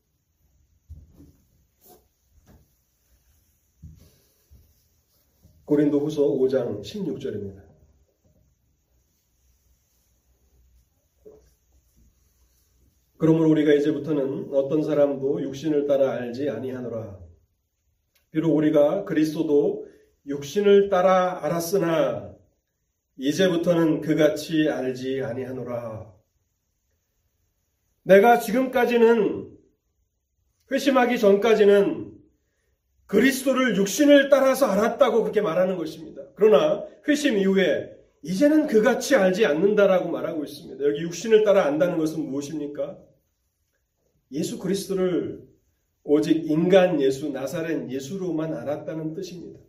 [5.71, 7.63] 고린도 후서 5장 16절입니다.
[13.15, 17.17] 그러므로 우리가 이제부터는 어떤 사람도 육신을 따라 알지 아니하노라.
[18.31, 19.87] 비록 우리가 그리스도도
[20.25, 22.35] 육신을 따라 알았으나
[23.15, 26.13] 이제부터는 그같이 알지 아니하노라.
[28.03, 29.57] 내가 지금까지는
[30.69, 32.10] 회심하기 전까지는
[33.11, 36.21] 그리스도를 육신을 따라서 알았다고 그렇게 말하는 것입니다.
[36.35, 37.91] 그러나 회심 이후에
[38.21, 40.81] 이제는 그같이 알지 않는다라고 말하고 있습니다.
[40.85, 42.97] 여기 육신을 따라 안다는 것은 무엇입니까?
[44.31, 45.43] 예수 그리스도를
[46.03, 49.59] 오직 인간 예수, 나사렛 예수로만 알았다는 뜻입니다.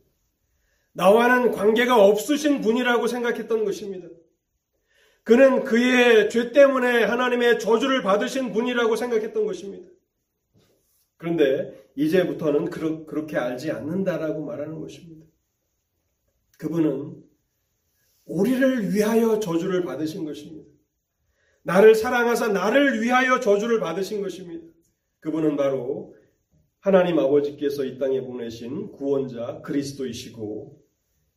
[0.93, 4.07] 나와는 관계가 없으신 분이라고 생각했던 것입니다.
[5.24, 9.90] 그는 그의 죄 때문에 하나님의 저주를 받으신 분이라고 생각했던 것입니다.
[11.16, 15.26] 그런데 이제부터는 그렇게 알지 않는다라고 말하는 것입니다.
[16.59, 17.22] 그분은
[18.24, 20.70] 우리를 위하여 저주를 받으신 것입니다.
[21.62, 24.66] 나를 사랑하사 나를 위하여 저주를 받으신 것입니다.
[25.20, 26.16] 그분은 바로
[26.80, 30.82] 하나님 아버지께서 이 땅에 보내신 구원자 그리스도이시고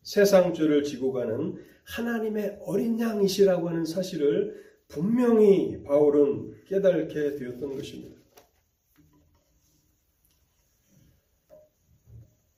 [0.02, 8.15] 세상 죄를 지고 가는 하나님의 어린 양이시라고 하는 사실을 분명히 바울은 깨닫게 되었던 것입니다.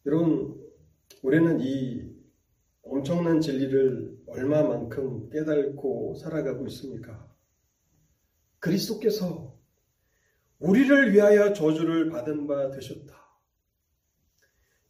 [0.07, 0.57] 여러분,
[1.21, 2.09] 우리는 이
[2.81, 7.29] 엄청난 진리를 얼마만큼 깨닫고 살아가고 있습니까?
[8.59, 9.53] 그리스도께서
[10.59, 13.17] 우리를 위하여 저주를 받은 바 되셨다.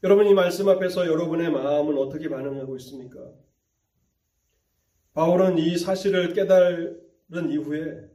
[0.04, 3.34] 여러분 이 말씀 앞에서 여러분의 마음은 어떻게 반응하고 있습니까?
[5.14, 8.08] 바울은 이 사실을 깨달은 이후에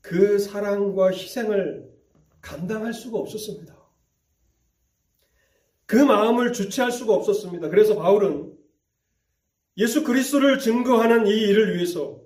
[0.00, 1.92] 그 사랑과 희생을
[2.40, 3.75] 감당할 수가 없었습니다.
[5.86, 7.68] 그 마음을 주체할 수가 없었습니다.
[7.68, 8.52] 그래서 바울은
[9.78, 12.20] 예수 그리스도를 증거하는 이 일을 위해서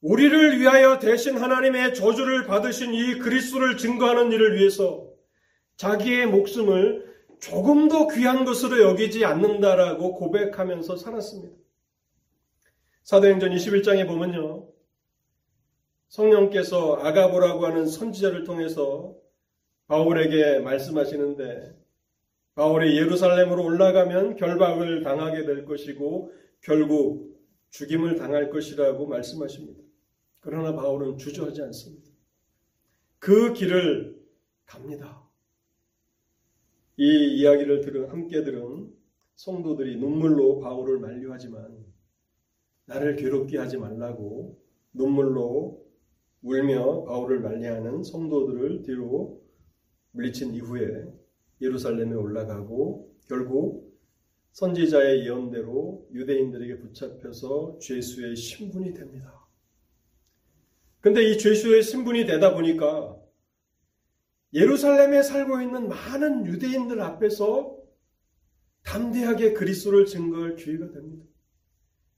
[0.00, 5.08] 우리를 위하여 대신 하나님의 저주를 받으신 이 그리스도를 증거하는 일을 위해서
[5.76, 7.08] 자기의 목숨을
[7.40, 11.56] 조금도 귀한 것으로 여기지 않는다라고 고백하면서 살았습니다.
[13.02, 14.68] 사도행전 21장에 보면요.
[16.08, 19.16] 성령께서 아가보라고 하는 선지자를 통해서
[19.86, 21.77] 바울에게 말씀하시는데
[22.58, 27.40] 바울이 예루살렘으로 올라가면 결박을 당하게 될 것이고 결국
[27.70, 29.80] 죽임을 당할 것이라고 말씀하십니다.
[30.40, 32.10] 그러나 바울은 주저하지 않습니다.
[33.20, 34.20] 그 길을
[34.66, 35.22] 갑니다.
[36.96, 38.92] 이 이야기를 들은 함께 들은
[39.36, 41.86] 성도들이 눈물로 바울을 만류하지만
[42.86, 44.60] 나를 괴롭게 하지 말라고
[44.94, 45.86] 눈물로
[46.42, 49.40] 울며 바울을 만리하는 성도들을 뒤로
[50.10, 51.06] 물리친 이후에
[51.60, 53.88] 예루살렘에 올라가고 결국
[54.52, 59.46] 선지자의 예언대로 유대인들에게 붙잡혀서 죄수의 신분이 됩니다.
[61.00, 63.16] 근데 이 죄수의 신분이 되다 보니까
[64.52, 67.76] 예루살렘에 살고 있는 많은 유대인들 앞에서
[68.82, 71.24] 담대하게 그리스도를 증거할 기회가 됩니다.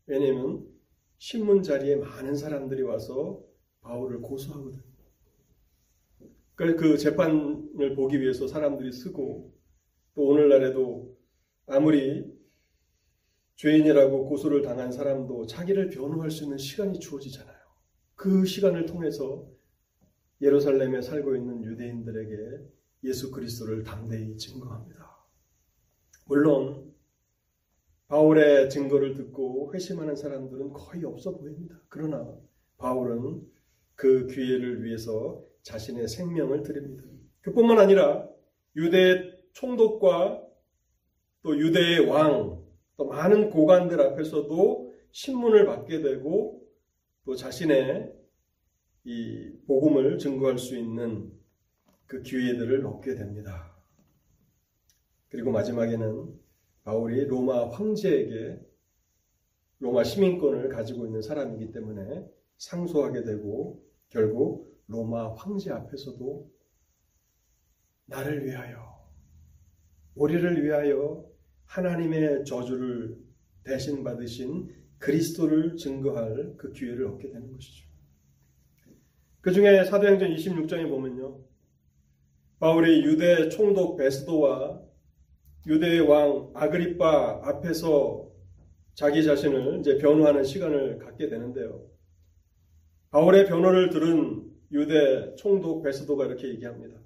[0.06, 0.66] 왜냐하면
[1.18, 3.42] 신문 자리에 많은 사람들이 와서
[3.82, 4.89] 바울을 고소하거든요.
[6.60, 9.50] 그러니까 그 재판을 보기 위해서 사람들이 쓰고
[10.14, 11.16] 또 오늘날에도
[11.66, 12.30] 아무리
[13.56, 17.56] 죄인이라고 고소를 당한 사람도 자기를 변호할 수 있는 시간이 주어지잖아요.
[18.14, 19.48] 그 시간을 통해서
[20.42, 22.36] 예루살렘에 살고 있는 유대인들에게
[23.04, 25.16] 예수 그리스도를 담대히 증거합니다.
[26.26, 26.92] 물론
[28.08, 31.80] 바울의 증거를 듣고 회심하는 사람들은 거의 없어 보입니다.
[31.88, 32.36] 그러나
[32.76, 33.48] 바울은
[33.94, 37.04] 그 기회를 위해서 자신의 생명을 드립니다.
[37.40, 38.28] 그뿐만 아니라
[38.76, 40.42] 유대 총독과
[41.42, 42.62] 또 유대의 왕,
[42.96, 46.62] 또 많은 고관들 앞에서도 신문을 받게 되고
[47.24, 48.12] 또 자신의
[49.04, 51.32] 이 복음을 증거할 수 있는
[52.06, 53.74] 그 기회들을 얻게 됩니다.
[55.28, 56.38] 그리고 마지막에는
[56.82, 58.60] 바울이 로마 황제에게
[59.78, 62.26] 로마 시민권을 가지고 있는 사람이기 때문에
[62.58, 66.50] 상소하게 되고 결국 로마 황제 앞에서도
[68.06, 69.08] 나를 위하여
[70.16, 71.24] 우리를 위하여
[71.66, 73.16] 하나님의 저주를
[73.62, 74.68] 대신 받으신
[74.98, 77.88] 그리스도를 증거할 그 기회를 얻게 되는 것이죠.
[79.40, 81.38] 그 중에 사도행전 26장에 보면요.
[82.58, 84.82] 바울이 유대 총독 베스도와
[85.66, 88.28] 유대의 왕 아그리빠 앞에서
[88.94, 91.86] 자기 자신을 이제 변호하는 시간을 갖게 되는데요.
[93.10, 97.00] 바울의 변호를 들은 유대 총독 베스도가 이렇게 얘기합니다.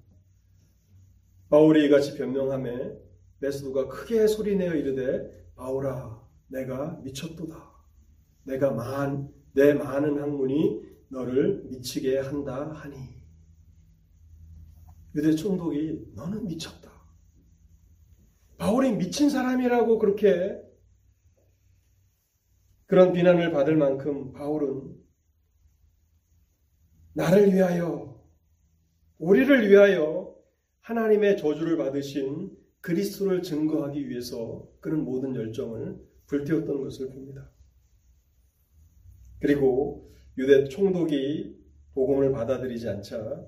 [1.49, 2.99] 바울이 이같이 변명함에
[3.41, 7.73] 베스도가 크게 소리내어 이르되 바울아 내가 미쳤도다.
[8.45, 12.97] 내가 만, 내 많은 학문이 너를 미치게 한다 하니
[15.15, 16.91] 유대 총독이 너는 미쳤다.
[18.59, 20.61] 바울이 미친 사람이라고 그렇게
[22.87, 25.04] 그런 비난을 받을 만큼 바울은
[27.15, 28.21] 나를 위하여,
[29.19, 30.37] 우리를 위하여
[30.81, 32.51] 하나님의 저주를 받으신
[32.81, 35.97] 그리스도를 증거하기 위해서 그런 모든 열정을
[36.27, 37.51] 불태웠던 것을 봅니다.
[39.41, 41.57] 그리고 유대 총독이
[41.95, 43.47] 복음을 받아들이지 않자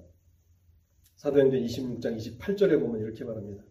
[1.16, 3.64] 사도행전 26장 28절에 보면 이렇게 말합니다.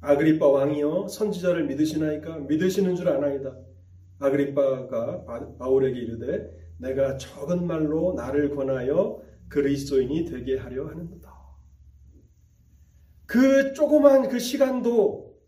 [0.00, 3.56] 아그리빠 왕이여 선지자를 믿으시나이까 믿으시는 줄 아나이다.
[4.18, 5.24] 아그리빠가
[5.58, 9.22] 바울에게 이르되 내가 적은 말로 나를 권하여
[9.52, 11.30] 그리스도인이 되게 하려 하는도다.
[13.26, 15.38] 그 조그만 그 시간도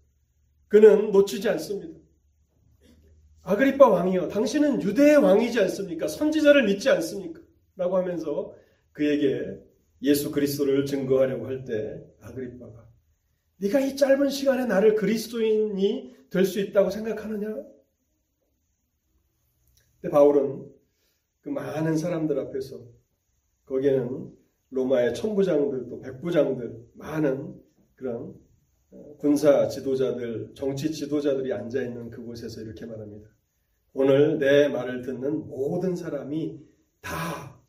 [0.68, 1.98] 그는 놓치지 않습니다.
[3.42, 6.06] 아그리빠 왕이여 당신은 유대의 왕이지 않습니까?
[6.08, 7.40] 선지자를 믿지 않습니까?
[7.76, 8.54] 라고 하면서
[8.92, 9.58] 그에게
[10.02, 12.86] 예수 그리스도를 증거하려고 할 때 아그리빠가
[13.56, 17.54] 네가 이 짧은 시간에 나를 그리스도인이 될 수 있다고 생각하느냐?
[20.00, 20.70] 근데 바울은
[21.40, 22.82] 그 많은 사람들 앞에서
[23.66, 24.30] 거기에는
[24.70, 27.54] 로마의 천부장들 또 백부장들 많은
[27.94, 28.34] 그런
[28.90, 33.28] 어, 군사 지도자들, 정치 지도자들이 앉아 있는 그곳에서 이렇게 말합니다.
[33.92, 36.60] 오늘 내 말을 듣는 모든 사람이
[37.00, 37.60] 다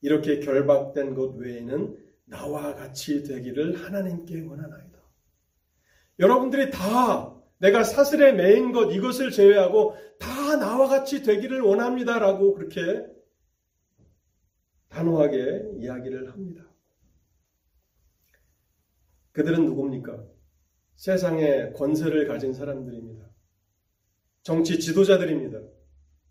[0.00, 1.96] 이렇게 결박된 것 외에는
[2.26, 4.98] 나와 같이 되기를 하나님께 원하나이다.
[6.18, 13.06] 여러분들이 다 내가 사슬에 매인 것 이것을 제외하고 다 나와 같이 되기를 원합니다라고 그렇게
[14.94, 16.64] 단호하게 이야기를 합니다.
[19.32, 20.24] 그들은 누굽니까?
[20.94, 23.28] 세상에 권세를 가진 사람들입니다.
[24.42, 25.60] 정치 지도자들입니다.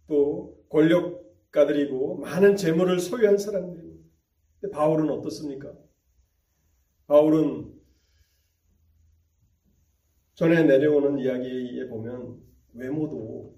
[0.07, 4.09] 또 권력가들이고 많은 재물을 소유한 사람들입니다.
[4.71, 5.73] 바울은 어떻습니까?
[7.07, 7.73] 바울은
[10.35, 12.41] 전에 내려오는 이야기에 보면
[12.75, 13.57] 외모도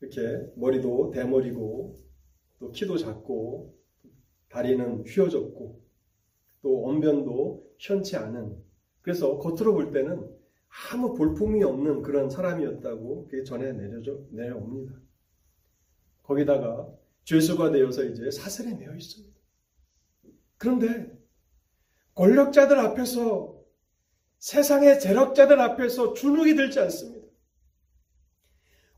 [0.00, 1.96] 이렇게 머리도 대머리고
[2.58, 3.75] 또 키도 작고
[4.56, 5.82] 다리는 휘어졌고
[6.62, 8.56] 또 언변도 현치 않은
[9.02, 10.34] 그래서 겉으로 볼 때는
[10.90, 14.94] 아무 볼품이 없는 그런 사람이었다고 그게 전에 내려져 내려옵니다.
[16.22, 16.90] 거기다가
[17.24, 19.36] 죄수가 되어서 이제 사슬에 매여 있습니다.
[20.56, 21.12] 그런데
[22.14, 23.62] 권력자들 앞에서
[24.38, 27.26] 세상의 재력자들 앞에서 주눅이 들지 않습니다.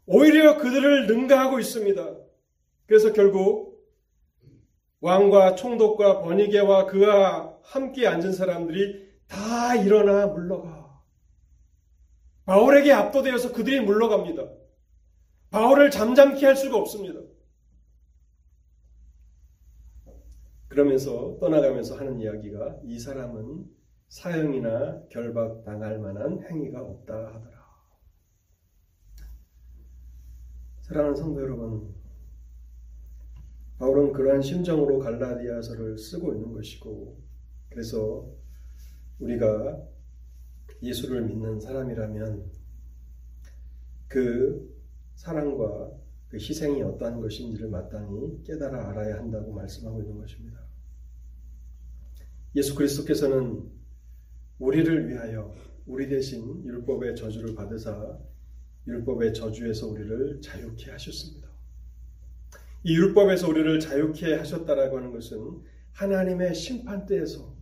[0.06, 2.16] 오히려 그들을 능가하고 있습니다.
[2.86, 3.77] 그래서 결국
[5.00, 11.02] 왕과 총독과 번이게와 그와 함께 앉은 사람들이 다 일어나 물러가.
[12.44, 14.48] 바울에게 압도되어서 그들이 물러갑니다.
[15.50, 17.20] 바울을 잠잠케 할 수가 없습니다.
[20.68, 23.66] 그러면서 떠나가면서 하는 이야기가 이 사람은
[24.08, 27.58] 사형이나 결박 당할 만한 행위가 없다 하더라.
[30.80, 31.94] 사랑하는 성도 여러분,
[33.78, 37.16] 바울은 그러한 심정으로 갈라디아서를 쓰고 있는 것이고,
[37.70, 38.28] 그래서
[39.20, 39.88] 우리가
[40.82, 42.50] 예수를 믿는 사람이라면
[44.08, 44.76] 그
[45.14, 45.92] 사랑과
[46.28, 50.60] 그 희생이 어떠한 것인지를 마땅히 깨달아 알아야 한다고 말씀하고 있는 것입니다.
[52.54, 53.70] 예수 그리스도께서는
[54.58, 55.54] 우리를 위하여
[55.86, 58.18] 우리 대신 율법의 저주를 받으사
[58.86, 61.37] 율법의 저주에서 우리를 자유케 하셨습니다.
[62.84, 65.62] 이 율법에서 우리를 자유케 하셨다라고 하는 것은
[65.92, 67.56] 하나님의 심판대에서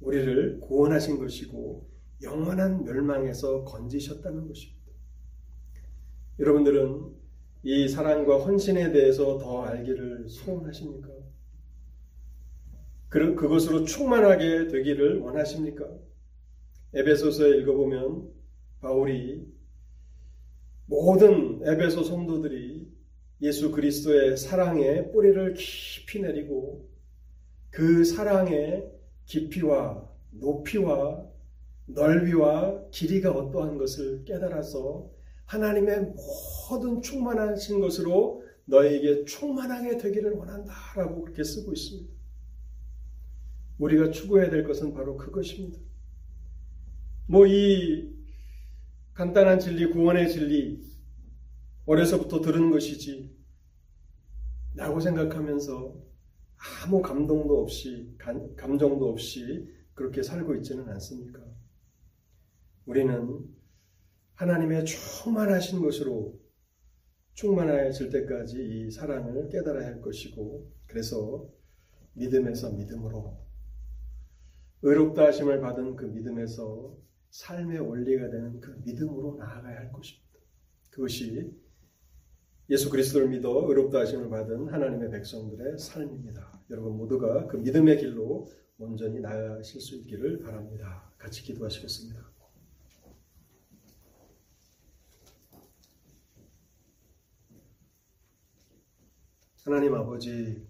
[0.00, 1.88] 우리를 구원하신 것이고
[2.22, 4.92] 영원한 멸망에서 건지셨다는 것입니다.
[6.38, 7.14] 여러분들은
[7.62, 11.08] 이 사랑과 헌신에 대해서 더 알기를 소원하십니까?
[13.08, 15.88] 그, 그것으로 충만하게 되기를 원하십니까?
[16.94, 18.28] 에베소서에 읽어보면
[18.80, 19.46] 바울이
[20.86, 22.73] 모든 에베소 성도들이
[23.44, 26.88] 예수 그리스도의 사랑에 뿌리를 깊이 내리고
[27.70, 28.90] 그 사랑의
[29.26, 31.26] 깊이와 높이와
[31.86, 35.10] 넓이와 길이가 어떠한 것을 깨달아서
[35.44, 36.14] 하나님의
[36.70, 42.14] 모든 충만하신 것으로 너에게 충만하게 되기를 원한다 라고 그렇게 쓰고 있습니다.
[43.78, 45.78] 우리가 추구해야 될 것은 바로 그것입니다.
[47.26, 48.14] 뭐 이
[49.12, 50.82] 간단한 진리, 구원의 진리,
[51.86, 53.33] 어려서부터 들은 것이지,
[54.74, 56.02] 라고 생각하면서
[56.84, 58.16] 아무 감동도 없이,
[58.56, 61.40] 감정도 없이 그렇게 살고 있지는 않습니까?
[62.86, 63.44] 우리는
[64.34, 66.38] 하나님의 충만하신 것으로
[67.34, 71.48] 충만해질 때까지 이 사랑을 깨달아야 할 것이고, 그래서
[72.14, 73.38] 믿음에서 믿음으로,
[74.82, 76.96] 의롭다 하심을 받은 그 믿음에서
[77.30, 80.38] 삶의 원리가 되는 그 믿음으로 나아가야 할 것입니다.
[80.90, 81.52] 그것이
[82.70, 86.62] 예수 그리스도를 믿어 의롭다 하심을 받은 하나님의 백성들의 삶입니다.
[86.70, 88.48] 여러분 모두가 그 믿음의 길로
[88.78, 91.12] 온전히 나아가실 수 있기를 바랍니다.
[91.18, 92.32] 같이 기도하시겠습니다.
[99.64, 100.66] 하나님 아버지,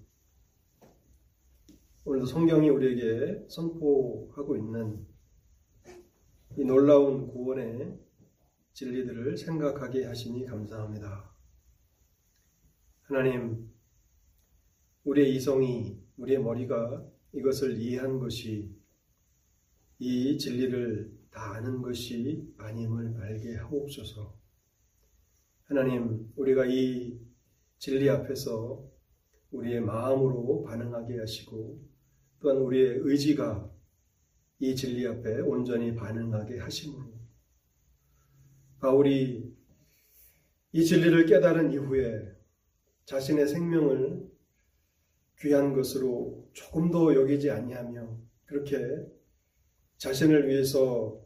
[2.05, 5.07] 오늘도 성경이 우리에게 선포하고 있는
[6.57, 7.99] 이 놀라운 구원의
[8.73, 11.34] 진리들을 생각하게 하시니 감사합니다.
[13.05, 13.71] 하나님,
[15.05, 18.75] 우리의 이성이, 우리의 머리가 이것을 이해한 것이
[19.99, 24.35] 이 진리를 다 아는 것이 아님을 알게 하옵소서.
[25.65, 27.21] 하나님, 우리가 이
[27.77, 28.83] 진리 앞에서
[29.51, 31.79] 우리의 마음으로 반응하게 하시고
[32.41, 33.71] 또한 우리의 의지가
[34.61, 37.13] 이 진리 앞에 온전히 반응하게 하심으로
[38.81, 39.55] 바울이
[40.73, 42.34] 이 진리를 깨달은 이후에
[43.05, 44.31] 자신의 생명을
[45.41, 48.79] 귀한 것으로 조금도 여기지 아니하며 그렇게
[49.99, 51.21] 자신을 위해서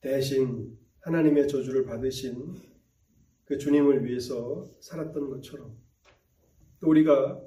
[0.00, 2.54] 대신 하나님의 저주를 받으신
[3.44, 5.76] 그 주님을 위해서 살았던 것처럼
[6.80, 7.40] 또 우리가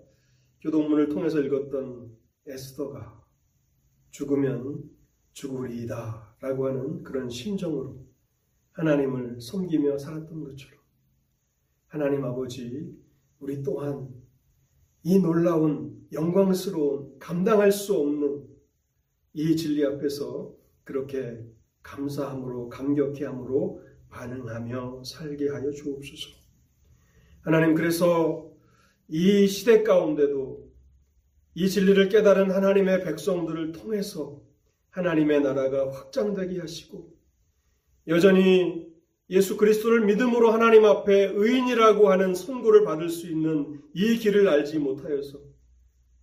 [0.61, 2.17] 교동문을 통해서 읽었던
[2.47, 3.25] 에스더가
[4.11, 4.89] 죽으면
[5.34, 8.05] 죽으리이다 라고 하는 그런 심정으로
[8.71, 10.80] 하나님을 섬기며 살았던 것처럼
[11.88, 12.97] 하나님 아버지
[13.39, 14.09] 우리 또한
[15.03, 18.47] 이 놀라운 영광스러운 감당할 수 없는
[19.33, 21.43] 이 진리 앞에서 그렇게
[21.83, 26.29] 감사함으로 감격해함으로 반응하며 살게 하여 주옵소서.
[27.41, 28.51] 하나님 그래서
[29.07, 30.69] 이 시대 가운데도
[31.55, 34.41] 이 진리를 깨달은 하나님의 백성들을 통해서
[34.89, 37.13] 하나님의 나라가 확장되게 하시고
[38.07, 38.88] 여전히
[39.30, 45.39] 예수 그리스도를 믿음으로 하나님 앞에 의인이라고 하는 선고를 받을 수 있는 이 길을 알지 못하여서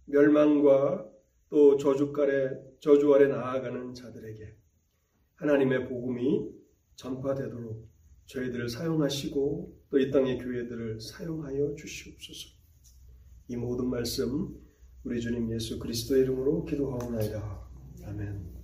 [0.07, 1.09] 멸망과
[1.48, 2.50] 또 저주가래
[2.80, 4.57] 저주 아래 나아가는 자들에게
[5.36, 6.50] 하나님의 복음이
[6.96, 7.88] 전파되도록
[8.26, 12.48] 저희들을 사용하시고 또 이 땅의 교회들을 사용하여 주시옵소서.
[13.48, 14.48] 이 모든 말씀
[15.04, 17.68] 우리 주님 예수 그리스도의 이름으로 기도하옵나이다.
[18.07, 18.55] 아멘.